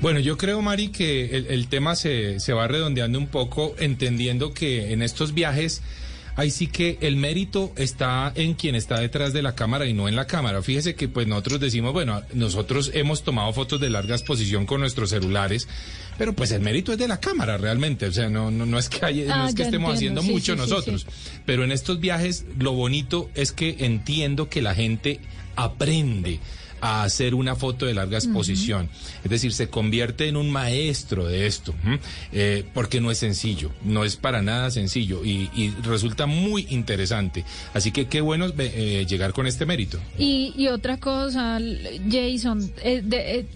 Bueno, 0.00 0.18
yo 0.20 0.38
creo, 0.38 0.62
Mari, 0.62 0.88
que 0.88 1.36
el, 1.36 1.46
el 1.48 1.68
tema 1.68 1.94
se, 1.94 2.40
se 2.40 2.52
va 2.54 2.66
redondeando 2.66 3.18
un 3.18 3.26
poco, 3.26 3.74
entendiendo 3.78 4.54
que 4.54 4.92
en 4.94 5.02
estos 5.02 5.34
viajes, 5.34 5.82
ahí 6.36 6.50
sí 6.50 6.68
que 6.68 6.96
el 7.02 7.16
mérito 7.16 7.70
está 7.76 8.32
en 8.34 8.54
quien 8.54 8.74
está 8.76 8.98
detrás 8.98 9.34
de 9.34 9.42
la 9.42 9.54
cámara 9.54 9.84
y 9.86 9.92
no 9.92 10.08
en 10.08 10.16
la 10.16 10.26
cámara. 10.26 10.62
Fíjese 10.62 10.94
que 10.94 11.08
pues 11.08 11.26
nosotros 11.26 11.60
decimos, 11.60 11.92
bueno, 11.92 12.22
nosotros 12.32 12.92
hemos 12.94 13.22
tomado 13.24 13.52
fotos 13.52 13.78
de 13.78 13.90
larga 13.90 14.14
exposición 14.16 14.64
con 14.64 14.80
nuestros 14.80 15.10
celulares, 15.10 15.68
pero 16.16 16.32
pues 16.32 16.50
el 16.52 16.62
mérito 16.62 16.92
es 16.92 16.98
de 16.98 17.06
la 17.06 17.20
cámara 17.20 17.58
realmente. 17.58 18.06
O 18.06 18.12
sea, 18.12 18.30
no, 18.30 18.50
no, 18.50 18.64
no 18.64 18.78
es 18.78 18.88
que, 18.88 19.04
haya- 19.04 19.26
no 19.26 19.44
Ah, 19.44 19.48
es 19.50 19.54
que 19.54 19.64
estemos 19.64 19.92
entiendo. 19.92 20.20
haciendo 20.20 20.22
Sí, 20.22 20.30
mucho 20.30 20.54
sí, 20.54 20.62
sí, 20.64 20.70
nosotros. 20.70 21.06
Pero 21.44 21.62
en 21.62 21.72
estos 21.72 22.00
viajes 22.00 22.46
lo 22.58 22.72
bonito 22.72 23.28
es 23.34 23.52
que 23.52 23.76
entiendo 23.80 24.48
que 24.48 24.62
la 24.62 24.74
gente 24.74 25.20
aprende 25.56 26.40
a 26.80 27.02
hacer 27.02 27.34
una 27.34 27.54
foto 27.56 27.86
de 27.86 27.94
larga 27.94 28.18
exposición. 28.18 28.88
Es 29.24 29.30
decir, 29.30 29.52
se 29.52 29.68
convierte 29.68 30.28
en 30.28 30.36
un 30.36 30.50
maestro 30.50 31.26
de 31.26 31.46
esto. 31.46 31.74
Eh, 32.32 32.64
porque 32.74 33.00
no 33.00 33.10
es 33.10 33.18
sencillo, 33.18 33.70
no 33.84 34.04
es 34.04 34.16
para 34.16 34.42
nada 34.42 34.70
sencillo 34.70 35.24
y, 35.24 35.50
y 35.54 35.70
resulta 35.82 36.26
muy 36.26 36.66
interesante. 36.70 37.44
Así 37.74 37.90
que 37.92 38.06
qué 38.06 38.20
bueno 38.20 38.46
eh, 38.58 39.06
llegar 39.08 39.32
con 39.32 39.46
este 39.46 39.66
mérito. 39.66 39.98
Y, 40.18 40.52
y 40.56 40.68
otra 40.68 40.98
cosa, 40.98 41.58
Jason, 42.10 42.70
eh, 42.82 43.02
de- 43.04 43.38
eh, 43.40 43.46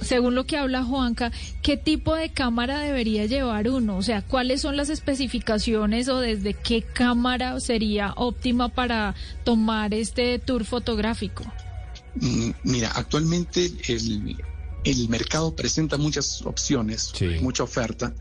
según 0.00 0.34
lo 0.34 0.44
que 0.44 0.58
habla 0.58 0.84
Juanca, 0.84 1.32
¿qué 1.62 1.78
tipo 1.78 2.14
de 2.14 2.28
cámara 2.28 2.80
debería 2.80 3.24
llevar 3.24 3.68
uno? 3.70 3.96
O 3.96 4.02
sea, 4.02 4.20
¿cuáles 4.20 4.60
son 4.60 4.76
las 4.76 4.90
especificaciones 4.90 6.08
o 6.08 6.20
desde 6.20 6.52
qué 6.52 6.82
cámara 6.82 7.58
sería 7.60 8.12
óptima 8.16 8.68
para 8.68 9.14
tomar 9.44 9.94
este 9.94 10.38
tour 10.38 10.64
fotográfico? 10.66 11.44
Mm, 12.20 12.50
Mira, 12.64 12.90
actualmente 12.92 13.70
el, 13.88 14.36
el 14.84 15.08
mercado 15.08 15.54
presenta 15.54 15.96
muchas 15.96 16.42
opciones, 16.42 17.12
Sí. 17.14 17.26
mucha 17.40 17.62
oferta. 17.64 18.14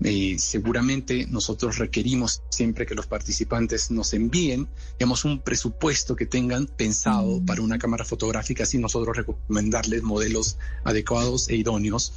Eh, 0.00 0.36
seguramente 0.38 1.26
nosotros 1.28 1.78
requerimos 1.78 2.42
siempre 2.50 2.86
que 2.86 2.94
los 2.94 3.08
participantes 3.08 3.90
nos 3.90 4.12
envíen, 4.14 4.68
digamos, 4.96 5.24
un 5.24 5.40
presupuesto 5.40 6.14
que 6.14 6.24
tengan 6.24 6.66
pensado 6.66 7.42
para 7.44 7.62
una 7.62 7.78
cámara 7.78 8.04
fotográfica, 8.04 8.62
así 8.62 8.78
nosotros 8.78 9.16
recomendarles 9.16 10.04
modelos 10.04 10.56
adecuados 10.84 11.48
e 11.48 11.56
idóneos 11.56 12.12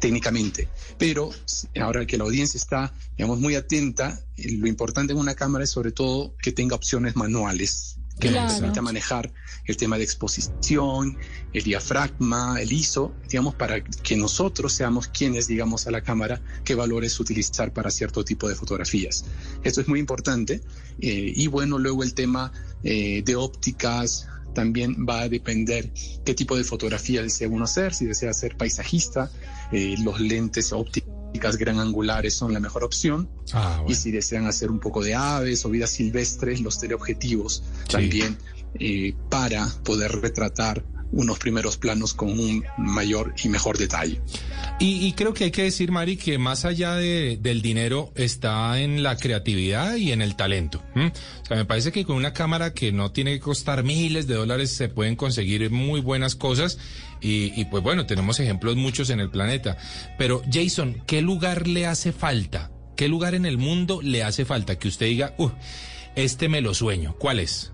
técnicamente. 0.00 0.68
Pero 0.96 1.30
ahora 1.78 2.06
que 2.06 2.16
la 2.16 2.24
audiencia 2.24 2.56
está, 2.56 2.94
digamos, 3.18 3.38
muy 3.38 3.54
atenta, 3.54 4.18
eh, 4.38 4.52
lo 4.52 4.66
importante 4.66 5.12
en 5.12 5.18
una 5.18 5.34
cámara 5.34 5.64
es 5.64 5.70
sobre 5.70 5.92
todo 5.92 6.34
que 6.40 6.52
tenga 6.52 6.74
opciones 6.74 7.16
manuales 7.16 7.96
que 8.18 8.28
Claro. 8.28 8.46
nos 8.48 8.54
permita 8.60 8.82
manejar 8.82 9.32
el 9.66 9.76
tema 9.76 9.98
de 9.98 10.04
exposición, 10.04 11.18
el 11.52 11.62
diafragma, 11.62 12.60
el 12.60 12.72
ISO, 12.72 13.12
digamos, 13.28 13.54
para 13.54 13.82
que 13.82 14.16
nosotros 14.16 14.72
seamos 14.72 15.08
quienes 15.08 15.46
digamos 15.48 15.86
a 15.86 15.90
la 15.90 16.00
cámara 16.00 16.40
qué 16.64 16.74
valores 16.74 17.18
utilizar 17.20 17.72
para 17.72 17.90
cierto 17.90 18.24
tipo 18.24 18.48
de 18.48 18.54
fotografías. 18.54 19.24
Esto 19.64 19.80
es 19.80 19.88
muy 19.88 20.00
importante. 20.00 20.60
eh, 21.00 21.32
y 21.36 21.46
bueno, 21.48 21.78
luego 21.78 22.02
el 22.02 22.14
tema 22.14 22.52
eh, 22.82 23.22
de 23.22 23.36
ópticas 23.36 24.26
también 24.54 25.04
va 25.06 25.20
a 25.22 25.28
depender 25.28 25.92
qué 26.24 26.32
tipo 26.34 26.56
de 26.56 26.64
fotografía 26.64 27.22
desea 27.22 27.48
uno 27.48 27.64
hacer, 27.64 27.92
si 27.92 28.06
desea 28.06 28.32
ser 28.32 28.56
paisajista, 28.56 29.30
eh, 29.72 29.96
los 30.02 30.18
lentes 30.18 30.72
ópticas 30.72 31.10
gran 31.58 31.78
angulares 31.78 32.34
son 32.34 32.52
la 32.52 32.60
mejor 32.60 32.84
opción. 32.84 33.28
Ah, 33.52 33.84
Y 33.86 33.94
si 33.94 34.10
desean 34.10 34.46
hacer 34.46 34.70
un 34.70 34.80
poco 34.80 35.02
de 35.02 35.14
aves 35.14 35.64
o 35.64 35.70
vida 35.70 35.86
silvestres, 35.86 36.60
los 36.60 36.78
teleobjetivos 36.78 37.62
también 37.90 38.36
eh, 38.78 39.14
para 39.30 39.66
poder 39.84 40.12
retratar 40.20 40.84
unos 41.12 41.38
primeros 41.38 41.76
planos 41.76 42.14
con 42.14 42.30
un 42.38 42.64
mayor 42.78 43.34
y 43.42 43.48
mejor 43.48 43.78
detalle. 43.78 44.20
Y, 44.78 45.12
creo 45.12 45.32
que 45.32 45.44
hay 45.44 45.50
que 45.50 45.62
decir, 45.62 45.90
Mari, 45.90 46.16
que 46.18 46.36
más 46.36 46.64
allá 46.66 46.94
de- 46.96 47.38
del 47.40 47.62
dinero 47.62 48.12
está 48.14 48.78
en 48.80 49.02
la 49.02 49.16
creatividad 49.16 49.96
y 49.96 50.12
en 50.12 50.20
el 50.20 50.36
talento. 50.36 50.82
O 50.94 51.46
sea, 51.46 51.56
me 51.56 51.64
parece 51.64 51.92
que 51.92 52.04
con 52.04 52.16
una 52.16 52.34
cámara 52.34 52.74
que 52.74 52.92
no 52.92 53.10
tiene 53.12 53.32
que 53.32 53.40
costar 53.40 53.84
miles 53.84 54.26
de 54.26 54.34
dólares 54.34 54.72
se 54.76 54.88
pueden 54.90 55.16
conseguir 55.16 55.70
muy 55.70 56.00
buenas 56.00 56.34
cosas. 56.34 56.78
Y, 57.22 57.58
y, 57.58 57.64
pues 57.66 57.82
bueno, 57.82 58.04
tenemos 58.04 58.38
ejemplos 58.38 58.76
muchos 58.76 59.08
en 59.08 59.20
el 59.20 59.30
planeta. 59.30 59.78
Pero 60.18 60.42
Jason, 60.52 61.02
¿qué 61.06 61.22
lugar 61.22 61.66
le 61.66 61.86
hace 61.86 62.12
falta? 62.12 62.70
¿Qué 62.96 63.08
lugar 63.08 63.34
en 63.34 63.46
el 63.46 63.56
mundo 63.56 64.00
le 64.02 64.22
hace 64.24 64.44
falta 64.44 64.78
que 64.78 64.88
usted 64.88 65.06
diga, 65.06 65.34
uh, 65.38 65.48
este 66.16 66.48
me 66.50 66.60
lo 66.60 66.74
sueño? 66.74 67.16
¿Cuál 67.18 67.40
es? 67.40 67.72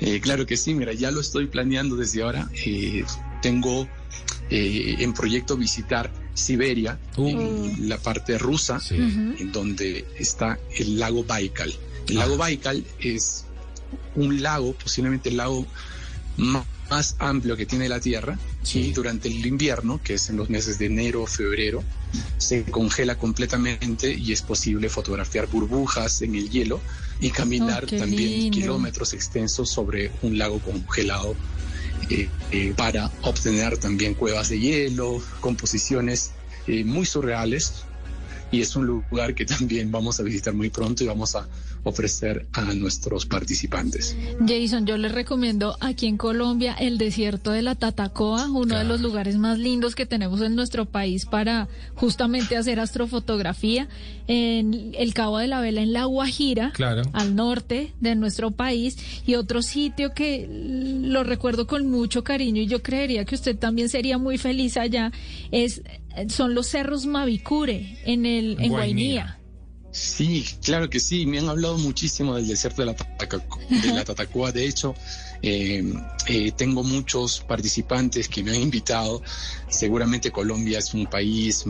Eh, 0.00 0.20
claro 0.20 0.46
que 0.46 0.56
sí, 0.56 0.74
mira, 0.74 0.92
ya 0.92 1.10
lo 1.10 1.20
estoy 1.20 1.46
planeando 1.46 1.96
desde 1.96 2.22
ahora. 2.22 2.48
Eh, 2.64 3.04
tengo 3.42 3.88
eh, 4.50 4.96
en 5.00 5.12
proyecto 5.12 5.56
visitar 5.56 6.10
Siberia, 6.34 6.98
Uh. 7.16 7.28
en 7.28 7.88
la 7.88 7.98
parte 7.98 8.38
rusa, 8.38 8.78
Sí. 8.80 8.94
en 8.96 9.50
donde 9.52 10.04
está 10.18 10.58
el 10.78 10.98
lago 10.98 11.24
Baikal. 11.24 11.72
El 12.08 12.16
Ah. 12.18 12.20
lago 12.20 12.36
Baikal 12.36 12.84
es 13.00 13.44
un 14.14 14.42
lago, 14.42 14.74
posiblemente 14.74 15.30
el 15.30 15.38
lago 15.38 15.66
ma- 16.36 16.64
más 16.90 17.16
amplio 17.18 17.56
que 17.56 17.66
tiene 17.66 17.88
la 17.88 18.00
Tierra, 18.00 18.38
Sí. 18.62 18.80
y 18.88 18.92
durante 18.92 19.28
el 19.28 19.44
invierno, 19.46 20.00
que 20.02 20.14
es 20.14 20.28
en 20.30 20.36
los 20.36 20.50
meses 20.50 20.78
de 20.78 20.86
enero, 20.86 21.26
febrero, 21.26 21.82
se 22.38 22.64
congela 22.64 23.16
completamente 23.16 24.12
y 24.12 24.32
es 24.32 24.42
posible 24.42 24.88
fotografiar 24.88 25.46
burbujas 25.48 26.22
en 26.22 26.34
el 26.34 26.48
hielo 26.50 26.80
y 27.20 27.30
caminar 27.30 27.84
Oh, 27.84 27.96
también 27.96 28.30
lindo. 28.30 28.58
kilómetros 28.58 29.12
extensos 29.14 29.70
sobre 29.70 30.10
un 30.22 30.38
lago 30.38 30.58
congelado 30.60 31.34
eh, 32.10 32.28
eh, 32.52 32.74
para 32.76 33.10
obtener 33.22 33.78
también 33.78 34.14
cuevas 34.14 34.48
de 34.50 34.60
hielo, 34.60 35.20
composiciones 35.40 36.32
eh, 36.66 36.84
muy 36.84 37.06
surreales. 37.06 37.85
Y 38.52 38.60
es 38.60 38.76
un 38.76 38.86
lugar 38.86 39.34
que 39.34 39.44
también 39.44 39.90
vamos 39.90 40.20
a 40.20 40.22
visitar 40.22 40.54
muy 40.54 40.70
pronto 40.70 41.02
y 41.02 41.06
vamos 41.08 41.34
a 41.34 41.48
ofrecer 41.82 42.46
a 42.52 42.62
nuestros 42.74 43.26
participantes. 43.26 44.16
Jason, 44.46 44.86
yo 44.86 44.96
les 44.96 45.12
recomiendo 45.12 45.76
aquí 45.80 46.06
en 46.06 46.16
Colombia 46.16 46.74
el 46.74 46.98
desierto 46.98 47.50
de 47.52 47.62
la 47.62 47.74
Tatacoa, 47.74 48.48
uno 48.50 48.76
de 48.78 48.84
los 48.84 49.00
lugares 49.00 49.36
más 49.36 49.58
lindos 49.58 49.94
que 49.94 50.06
tenemos 50.06 50.40
en 50.40 50.54
nuestro 50.56 50.86
país 50.86 51.26
para 51.26 51.68
justamente 51.94 52.56
hacer 52.56 52.80
astrofotografía. 52.80 53.88
En 54.28 54.92
el 54.98 55.14
Cabo 55.14 55.38
de 55.38 55.46
la 55.46 55.60
Vela 55.60 55.82
en 55.82 55.92
La 55.92 56.04
Guajira, 56.06 56.72
Claro. 56.72 57.02
al 57.12 57.36
norte 57.36 57.92
de 58.00 58.16
nuestro 58.16 58.50
país, 58.50 58.96
y 59.24 59.36
otro 59.36 59.62
sitio 59.62 60.12
que 60.12 60.48
lo 60.50 61.22
recuerdo 61.22 61.66
con 61.68 61.88
mucho 61.88 62.24
cariño 62.24 62.62
y 62.62 62.66
yo 62.66 62.82
creería 62.82 63.24
que 63.24 63.36
usted 63.36 63.56
también 63.56 63.88
sería 63.88 64.18
muy 64.18 64.38
feliz 64.38 64.76
allá, 64.76 65.12
es 65.52 65.82
son 66.28 66.54
los 66.54 66.66
cerros 66.68 67.06
Mavicure 67.06 67.98
en 68.04 68.26
el 68.26 68.56
en 68.60 68.70
Guainía. 68.70 69.38
Sí, 69.92 70.44
claro 70.62 70.90
que 70.90 71.00
sí. 71.00 71.24
Me 71.26 71.38
han 71.38 71.48
hablado 71.48 71.78
muchísimo 71.78 72.34
del 72.36 72.46
desierto 72.46 72.82
de 72.82 72.86
la, 72.86 72.96
Tataco- 72.96 73.58
de 73.68 73.92
la 73.94 74.04
Tatacoa. 74.04 74.52
De 74.52 74.66
hecho, 74.66 74.94
eh, 75.42 75.84
eh, 76.28 76.52
tengo 76.56 76.82
muchos 76.82 77.40
participantes 77.40 78.28
que 78.28 78.42
me 78.42 78.50
han 78.52 78.60
invitado. 78.62 79.22
Seguramente 79.68 80.30
Colombia 80.30 80.78
es 80.78 80.94
un 80.94 81.06
país 81.06 81.64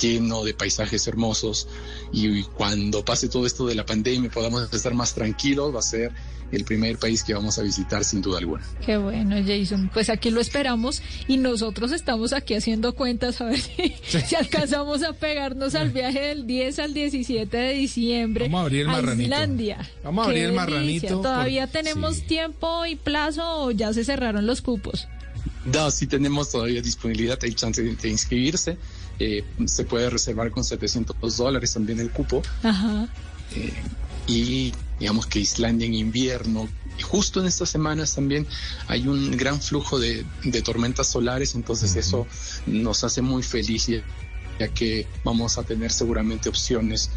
lleno 0.00 0.44
de 0.44 0.54
paisajes 0.54 1.06
hermosos 1.06 1.68
y 2.12 2.42
cuando 2.42 3.04
pase 3.04 3.28
todo 3.28 3.46
esto 3.46 3.66
de 3.66 3.74
la 3.74 3.86
pandemia 3.86 4.26
y 4.26 4.30
podamos 4.30 4.72
estar 4.72 4.94
más 4.94 5.14
tranquilos, 5.14 5.74
va 5.74 5.78
a 5.80 5.82
ser 5.82 6.12
el 6.52 6.64
primer 6.64 6.96
país 6.96 7.24
que 7.24 7.34
vamos 7.34 7.58
a 7.58 7.62
visitar 7.62 8.04
sin 8.04 8.22
duda 8.22 8.38
alguna. 8.38 8.62
Qué 8.84 8.96
bueno, 8.96 9.34
Jason. 9.44 9.90
Pues 9.92 10.08
aquí 10.08 10.30
lo 10.30 10.40
esperamos 10.40 11.02
y 11.26 11.38
nosotros 11.38 11.90
estamos 11.90 12.32
aquí 12.32 12.54
haciendo 12.54 12.94
cuentas 12.94 13.40
a 13.40 13.46
ver 13.46 13.58
si, 13.58 13.94
si 14.06 14.36
alcanzamos 14.36 15.02
a 15.02 15.12
pegarnos 15.12 15.74
al 15.74 15.90
viaje 15.90 16.20
del 16.20 16.46
10 16.46 16.78
al 16.78 16.94
17 16.94 17.56
de 17.56 17.72
diciembre 17.72 18.44
Vamos 18.44 18.58
a 18.60 18.62
abrir 18.62 18.80
el 18.82 18.86
marranito. 18.86 19.22
Islandia. 19.24 19.90
Vamos 20.04 20.22
a 20.22 20.28
abrir 20.28 20.42
Qué 20.42 20.44
el 20.48 20.54
delicia. 20.54 20.70
marranito 20.76 21.08
¿Todavía 21.20 21.66
por- 21.66 21.72
tenemos 21.72 22.14
sí. 22.16 22.22
tiempo 22.22 22.86
y 22.86 22.94
plazo 23.06 23.42
o 23.62 23.70
ya 23.70 23.92
se 23.92 24.04
cerraron 24.04 24.46
los 24.46 24.60
cupos? 24.60 25.06
No, 25.64 25.90
sí 25.92 26.08
tenemos 26.08 26.50
todavía 26.50 26.82
disponibilidad, 26.82 27.38
hay 27.42 27.54
chance 27.54 27.80
de, 27.80 27.94
de 27.94 28.08
inscribirse. 28.08 28.76
Eh, 29.20 29.44
se 29.66 29.84
puede 29.84 30.10
reservar 30.10 30.50
con 30.50 30.64
700 30.64 31.36
dólares 31.36 31.72
también 31.72 32.00
el 32.00 32.10
cupo. 32.10 32.42
Ajá. 32.64 33.08
Eh, 33.54 33.72
y 34.26 34.72
digamos 34.98 35.26
que 35.26 35.38
Islandia 35.38 35.86
en 35.86 35.94
invierno, 35.94 36.68
y 36.98 37.02
justo 37.02 37.40
en 37.40 37.46
estas 37.46 37.70
semanas 37.70 38.14
también 38.14 38.46
hay 38.88 39.06
un 39.06 39.30
gran 39.36 39.60
flujo 39.60 40.00
de, 40.00 40.26
de 40.42 40.62
tormentas 40.62 41.08
solares, 41.08 41.54
entonces 41.54 41.94
eso 41.94 42.26
nos 42.66 43.04
hace 43.04 43.22
muy 43.22 43.42
feliz 43.42 43.86
ya, 43.86 44.02
ya 44.58 44.68
que 44.68 45.06
vamos 45.22 45.58
a 45.58 45.62
tener 45.62 45.92
seguramente 45.92 46.48
opciones 46.48 47.10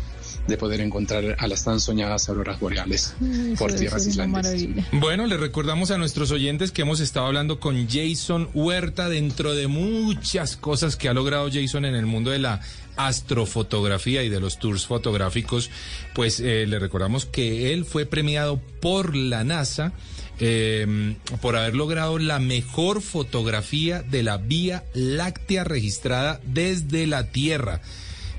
de 0.50 0.58
poder 0.58 0.82
encontrar 0.82 1.36
a 1.40 1.48
las 1.48 1.64
tan 1.64 1.80
soñadas 1.80 2.28
auroras 2.30 2.60
boreales 2.60 3.14
Mm, 3.20 3.54
por 3.54 3.74
tierras 3.74 4.06
islandesas. 4.08 4.54
maravilla. 4.54 4.88
Bueno, 4.94 5.26
le 5.28 5.38
recordamos 5.38 5.92
a 5.92 5.98
nuestros 5.98 6.32
oyentes 6.32 6.72
que 6.72 6.82
hemos 6.82 7.00
estado 7.00 7.28
hablando 7.28 7.60
con 7.60 7.88
Jason 7.88 8.50
Huerta 8.54 9.10
dentro 9.10 9.54
de 9.54 9.68
muchas 9.68 10.58
cosas 10.58 10.96
que 10.96 11.10
ha 11.10 11.14
logrado 11.14 11.50
Jason 11.52 11.86
en 11.86 11.96
el 11.96 12.06
mundo 12.06 12.32
de 12.32 12.40
la 12.40 12.62
astrofotografía 12.98 14.24
y 14.24 14.30
de 14.30 14.40
los 14.40 14.60
tours 14.60 14.86
fotográficos. 14.86 15.70
Pues 16.14 16.40
eh, 16.40 16.66
le 16.68 16.80
recordamos 16.80 17.26
que 17.26 17.74
él 17.74 17.86
fue 17.86 18.06
premiado 18.06 18.60
por 18.82 19.16
la 19.16 19.44
NASA 19.44 19.94
eh, 20.40 21.16
por 21.42 21.56
haber 21.58 21.76
logrado 21.76 22.18
la 22.18 22.40
mejor 22.40 23.02
fotografía 23.02 24.02
de 24.02 24.24
la 24.24 24.38
Vía 24.38 24.84
Láctea 24.94 25.64
registrada 25.64 26.40
desde 26.46 27.08
la 27.08 27.28
Tierra. 27.32 27.82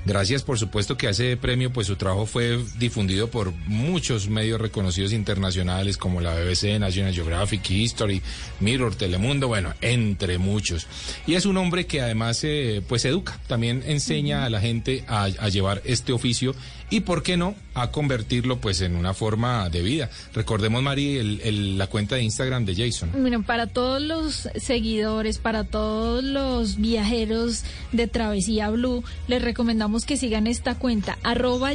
Gracias, 0.03 0.41
por 0.41 0.57
supuesto, 0.57 0.97
que 0.97 1.07
a 1.07 1.11
ese 1.11 1.37
premio, 1.37 1.71
pues 1.71 1.85
su 1.85 1.95
trabajo 1.95 2.25
fue 2.25 2.59
difundido 2.79 3.29
por 3.29 3.51
muchos 3.67 4.29
medios 4.29 4.59
reconocidos 4.59 5.13
internacionales 5.13 5.95
como 5.95 6.21
la 6.21 6.33
BBC, 6.33 6.79
National 6.79 7.13
Geographic, 7.13 7.69
History, 7.69 8.21
Mirror, 8.59 8.95
Telemundo, 8.95 9.47
bueno, 9.47 9.75
entre 9.79 10.39
muchos. 10.39 10.87
Y 11.27 11.35
es 11.35 11.45
un 11.45 11.57
hombre 11.57 11.85
que 11.85 12.01
además, 12.01 12.43
eh, 12.43 12.81
pues 12.87 13.05
educa, 13.05 13.39
también 13.45 13.83
enseña 13.85 14.43
a 14.43 14.49
la 14.49 14.59
gente 14.59 15.03
a, 15.07 15.25
a 15.25 15.49
llevar 15.49 15.83
este 15.85 16.13
oficio 16.13 16.55
y, 16.91 16.99
¿por 16.99 17.23
qué 17.23 17.37
no?, 17.37 17.55
a 17.73 17.89
convertirlo, 17.89 18.59
pues, 18.59 18.81
en 18.81 18.97
una 18.97 19.13
forma 19.13 19.69
de 19.69 19.81
vida. 19.81 20.09
Recordemos, 20.33 20.83
Mari, 20.83 21.17
el- 21.17 21.39
el- 21.41 21.77
la 21.77 21.87
cuenta 21.87 22.15
de 22.15 22.23
Instagram 22.23 22.65
de 22.65 22.75
Jason. 22.75 23.11
Miren, 23.23 23.43
para 23.43 23.67
todos 23.67 24.01
los 24.01 24.49
seguidores, 24.57 25.37
para 25.37 25.63
todos 25.63 26.21
los 26.21 26.75
viajeros 26.75 27.63
de 27.93 28.07
Travesía 28.07 28.69
Blue, 28.71 29.05
les 29.29 29.41
recomendamos 29.41 30.03
que 30.03 30.17
sigan 30.17 30.47
esta 30.47 30.75
cuenta, 30.75 31.17
arroba 31.23 31.71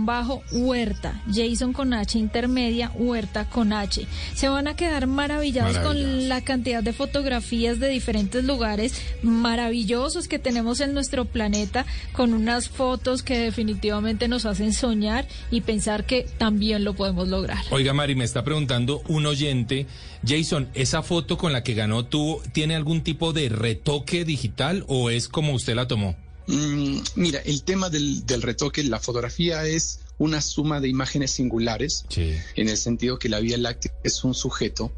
Jason-Huerta, 0.00 1.22
Jason 1.34 1.72
con 1.72 1.92
H 1.92 2.16
intermedia, 2.18 2.92
Huerta 2.94 3.46
con 3.48 3.72
H. 3.72 4.06
Se 4.34 4.48
van 4.48 4.68
a 4.68 4.76
quedar 4.76 5.08
maravillados 5.08 5.74
Maravillados. 5.76 6.14
con 6.20 6.28
la 6.28 6.40
cantidad 6.42 6.82
de 6.84 6.92
fotografías 6.92 7.80
de 7.80 7.88
diferentes 7.88 8.44
lugares 8.44 8.94
maravillosos 9.22 10.28
que 10.28 10.38
tenemos 10.38 10.78
en 10.80 10.94
nuestro 10.94 11.24
planeta, 11.24 11.86
con 12.12 12.34
unas 12.34 12.68
fotos 12.68 13.22
que 13.24 13.36
definitivamente 13.38 13.79
nos 14.28 14.46
hacen 14.46 14.72
soñar 14.72 15.26
y 15.50 15.62
pensar 15.62 16.04
que 16.06 16.26
también 16.38 16.84
lo 16.84 16.94
podemos 16.94 17.28
lograr. 17.28 17.64
Oiga, 17.70 17.92
Mari, 17.92 18.14
me 18.14 18.24
está 18.24 18.44
preguntando 18.44 19.02
un 19.08 19.26
oyente, 19.26 19.86
Jason, 20.26 20.68
¿esa 20.74 21.02
foto 21.02 21.36
con 21.38 21.52
la 21.52 21.62
que 21.62 21.74
ganó 21.74 22.04
tú 22.04 22.40
tiene 22.52 22.76
algún 22.76 23.02
tipo 23.02 23.32
de 23.32 23.48
retoque 23.48 24.24
digital 24.24 24.84
o 24.88 25.10
es 25.10 25.28
como 25.28 25.54
usted 25.54 25.74
la 25.74 25.88
tomó? 25.88 26.16
Mm, 26.46 26.98
mira, 27.16 27.40
el 27.44 27.62
tema 27.62 27.90
del, 27.90 28.26
del 28.26 28.42
retoque, 28.42 28.82
la 28.84 28.98
fotografía 28.98 29.64
es 29.64 30.00
una 30.18 30.40
suma 30.40 30.80
de 30.80 30.88
imágenes 30.88 31.30
singulares, 31.30 32.04
Sí. 32.08 32.34
en 32.56 32.68
el 32.68 32.76
sentido 32.76 33.18
que 33.18 33.28
la 33.28 33.40
Vía 33.40 33.56
Láctea 33.56 33.92
es 34.04 34.22
un 34.24 34.34
sujeto 34.34 34.92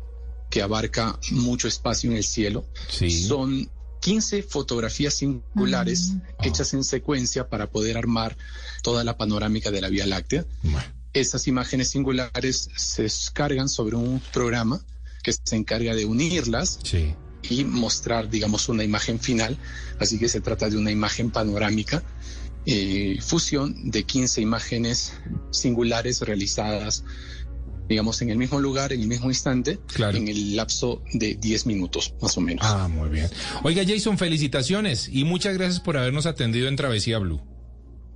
que 0.50 0.62
abarca 0.62 1.18
mucho 1.30 1.68
espacio 1.68 2.10
en 2.10 2.16
el 2.16 2.24
cielo. 2.24 2.64
Sí. 2.88 3.10
Son 3.10 3.70
15 4.02 4.42
fotografías 4.42 5.14
singulares 5.14 6.10
Mm. 6.10 6.20
hechas 6.42 6.74
en 6.74 6.84
secuencia 6.84 7.48
para 7.48 7.70
poder 7.70 7.96
armar 7.96 8.36
toda 8.82 9.04
la 9.04 9.16
panorámica 9.16 9.70
de 9.70 9.80
la 9.80 9.88
Vía 9.88 10.06
Láctea. 10.06 10.44
Bueno. 10.62 10.84
esas 11.14 11.46
imágenes 11.46 11.90
singulares 11.90 12.70
se 12.74 13.06
cargan 13.34 13.68
sobre 13.68 13.96
un 13.96 14.18
programa 14.32 14.80
que 15.22 15.32
se 15.32 15.56
encarga 15.56 15.94
de 15.94 16.06
unirlas 16.06 16.78
Sí. 16.84 17.14
y 17.50 17.64
mostrar, 17.64 18.30
digamos, 18.30 18.70
una 18.70 18.82
imagen 18.82 19.20
final. 19.20 19.58
Así 20.00 20.18
que 20.18 20.28
se 20.30 20.40
trata 20.40 20.70
de 20.70 20.78
una 20.78 20.90
imagen 20.90 21.30
panorámica, 21.30 22.02
eh, 22.64 23.18
fusión 23.20 23.90
de 23.90 24.04
15 24.04 24.40
imágenes 24.40 25.12
singulares 25.50 26.22
realizadas, 26.22 27.04
digamos, 27.88 28.20
en 28.22 28.30
el 28.30 28.38
mismo 28.38 28.58
lugar, 28.60 28.92
en 28.92 29.00
el 29.02 29.08
mismo 29.08 29.28
instante, 29.28 29.78
Claro. 29.94 30.16
en 30.16 30.28
el 30.28 30.56
lapso 30.56 31.02
de 31.12 31.34
10 31.34 31.66
minutos, 31.66 32.14
más 32.22 32.36
o 32.38 32.40
menos. 32.40 32.64
Ah, 32.66 32.88
muy 32.88 33.08
bien. 33.08 33.28
Oiga, 33.62 33.82
Jason, 33.86 34.18
felicitaciones 34.18 35.08
y 35.12 35.24
muchas 35.24 35.54
gracias 35.56 35.80
por 35.80 35.96
habernos 35.96 36.26
atendido 36.26 36.68
en 36.68 36.76
Travesía 36.76 37.18
Blue. 37.18 37.40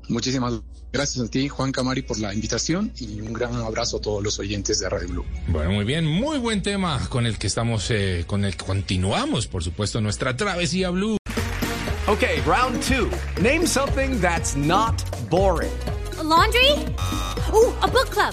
Muchísimas 0.09 0.61
gracias 0.93 1.27
a 1.27 1.31
ti, 1.31 1.49
Juan 1.49 1.73
Camari, 1.73 2.03
por 2.03 2.19
la 2.19 2.33
invitación 2.33 2.93
y 2.99 3.21
un 3.21 3.33
gran 3.33 3.55
abrazo 3.57 3.97
a 3.97 4.01
todos 4.01 4.23
los 4.23 4.39
oyentes 4.39 4.79
de 4.79 4.89
Radio 4.89 5.09
Blue. 5.09 5.25
Bueno, 5.49 5.73
muy 5.73 5.85
bien, 5.85 6.07
muy 6.07 6.39
buen 6.39 6.63
tema 6.63 7.05
con 7.09 7.27
el 7.27 7.37
que 7.39 7.49
estamos, 7.49 7.91
eh, 7.91 8.25
con 8.27 8.45
el 8.45 8.57
que 8.57 8.65
continuamos, 8.65 9.47
por 9.49 9.65
supuesto, 9.65 10.01
nuestra 10.01 10.37
Travesía 10.37 10.91
Blue. 10.91 11.17
Okay, 12.07 12.41
round 12.47 12.81
two. 12.87 13.11
Name 13.43 13.67
something 13.67 14.21
that's 14.21 14.55
not 14.57 14.95
boring. 15.29 15.73
A 16.21 16.23
laundry? 16.23 16.71
Ooh, 17.53 17.75
a 17.83 17.89
book 17.89 18.09
club. 18.11 18.33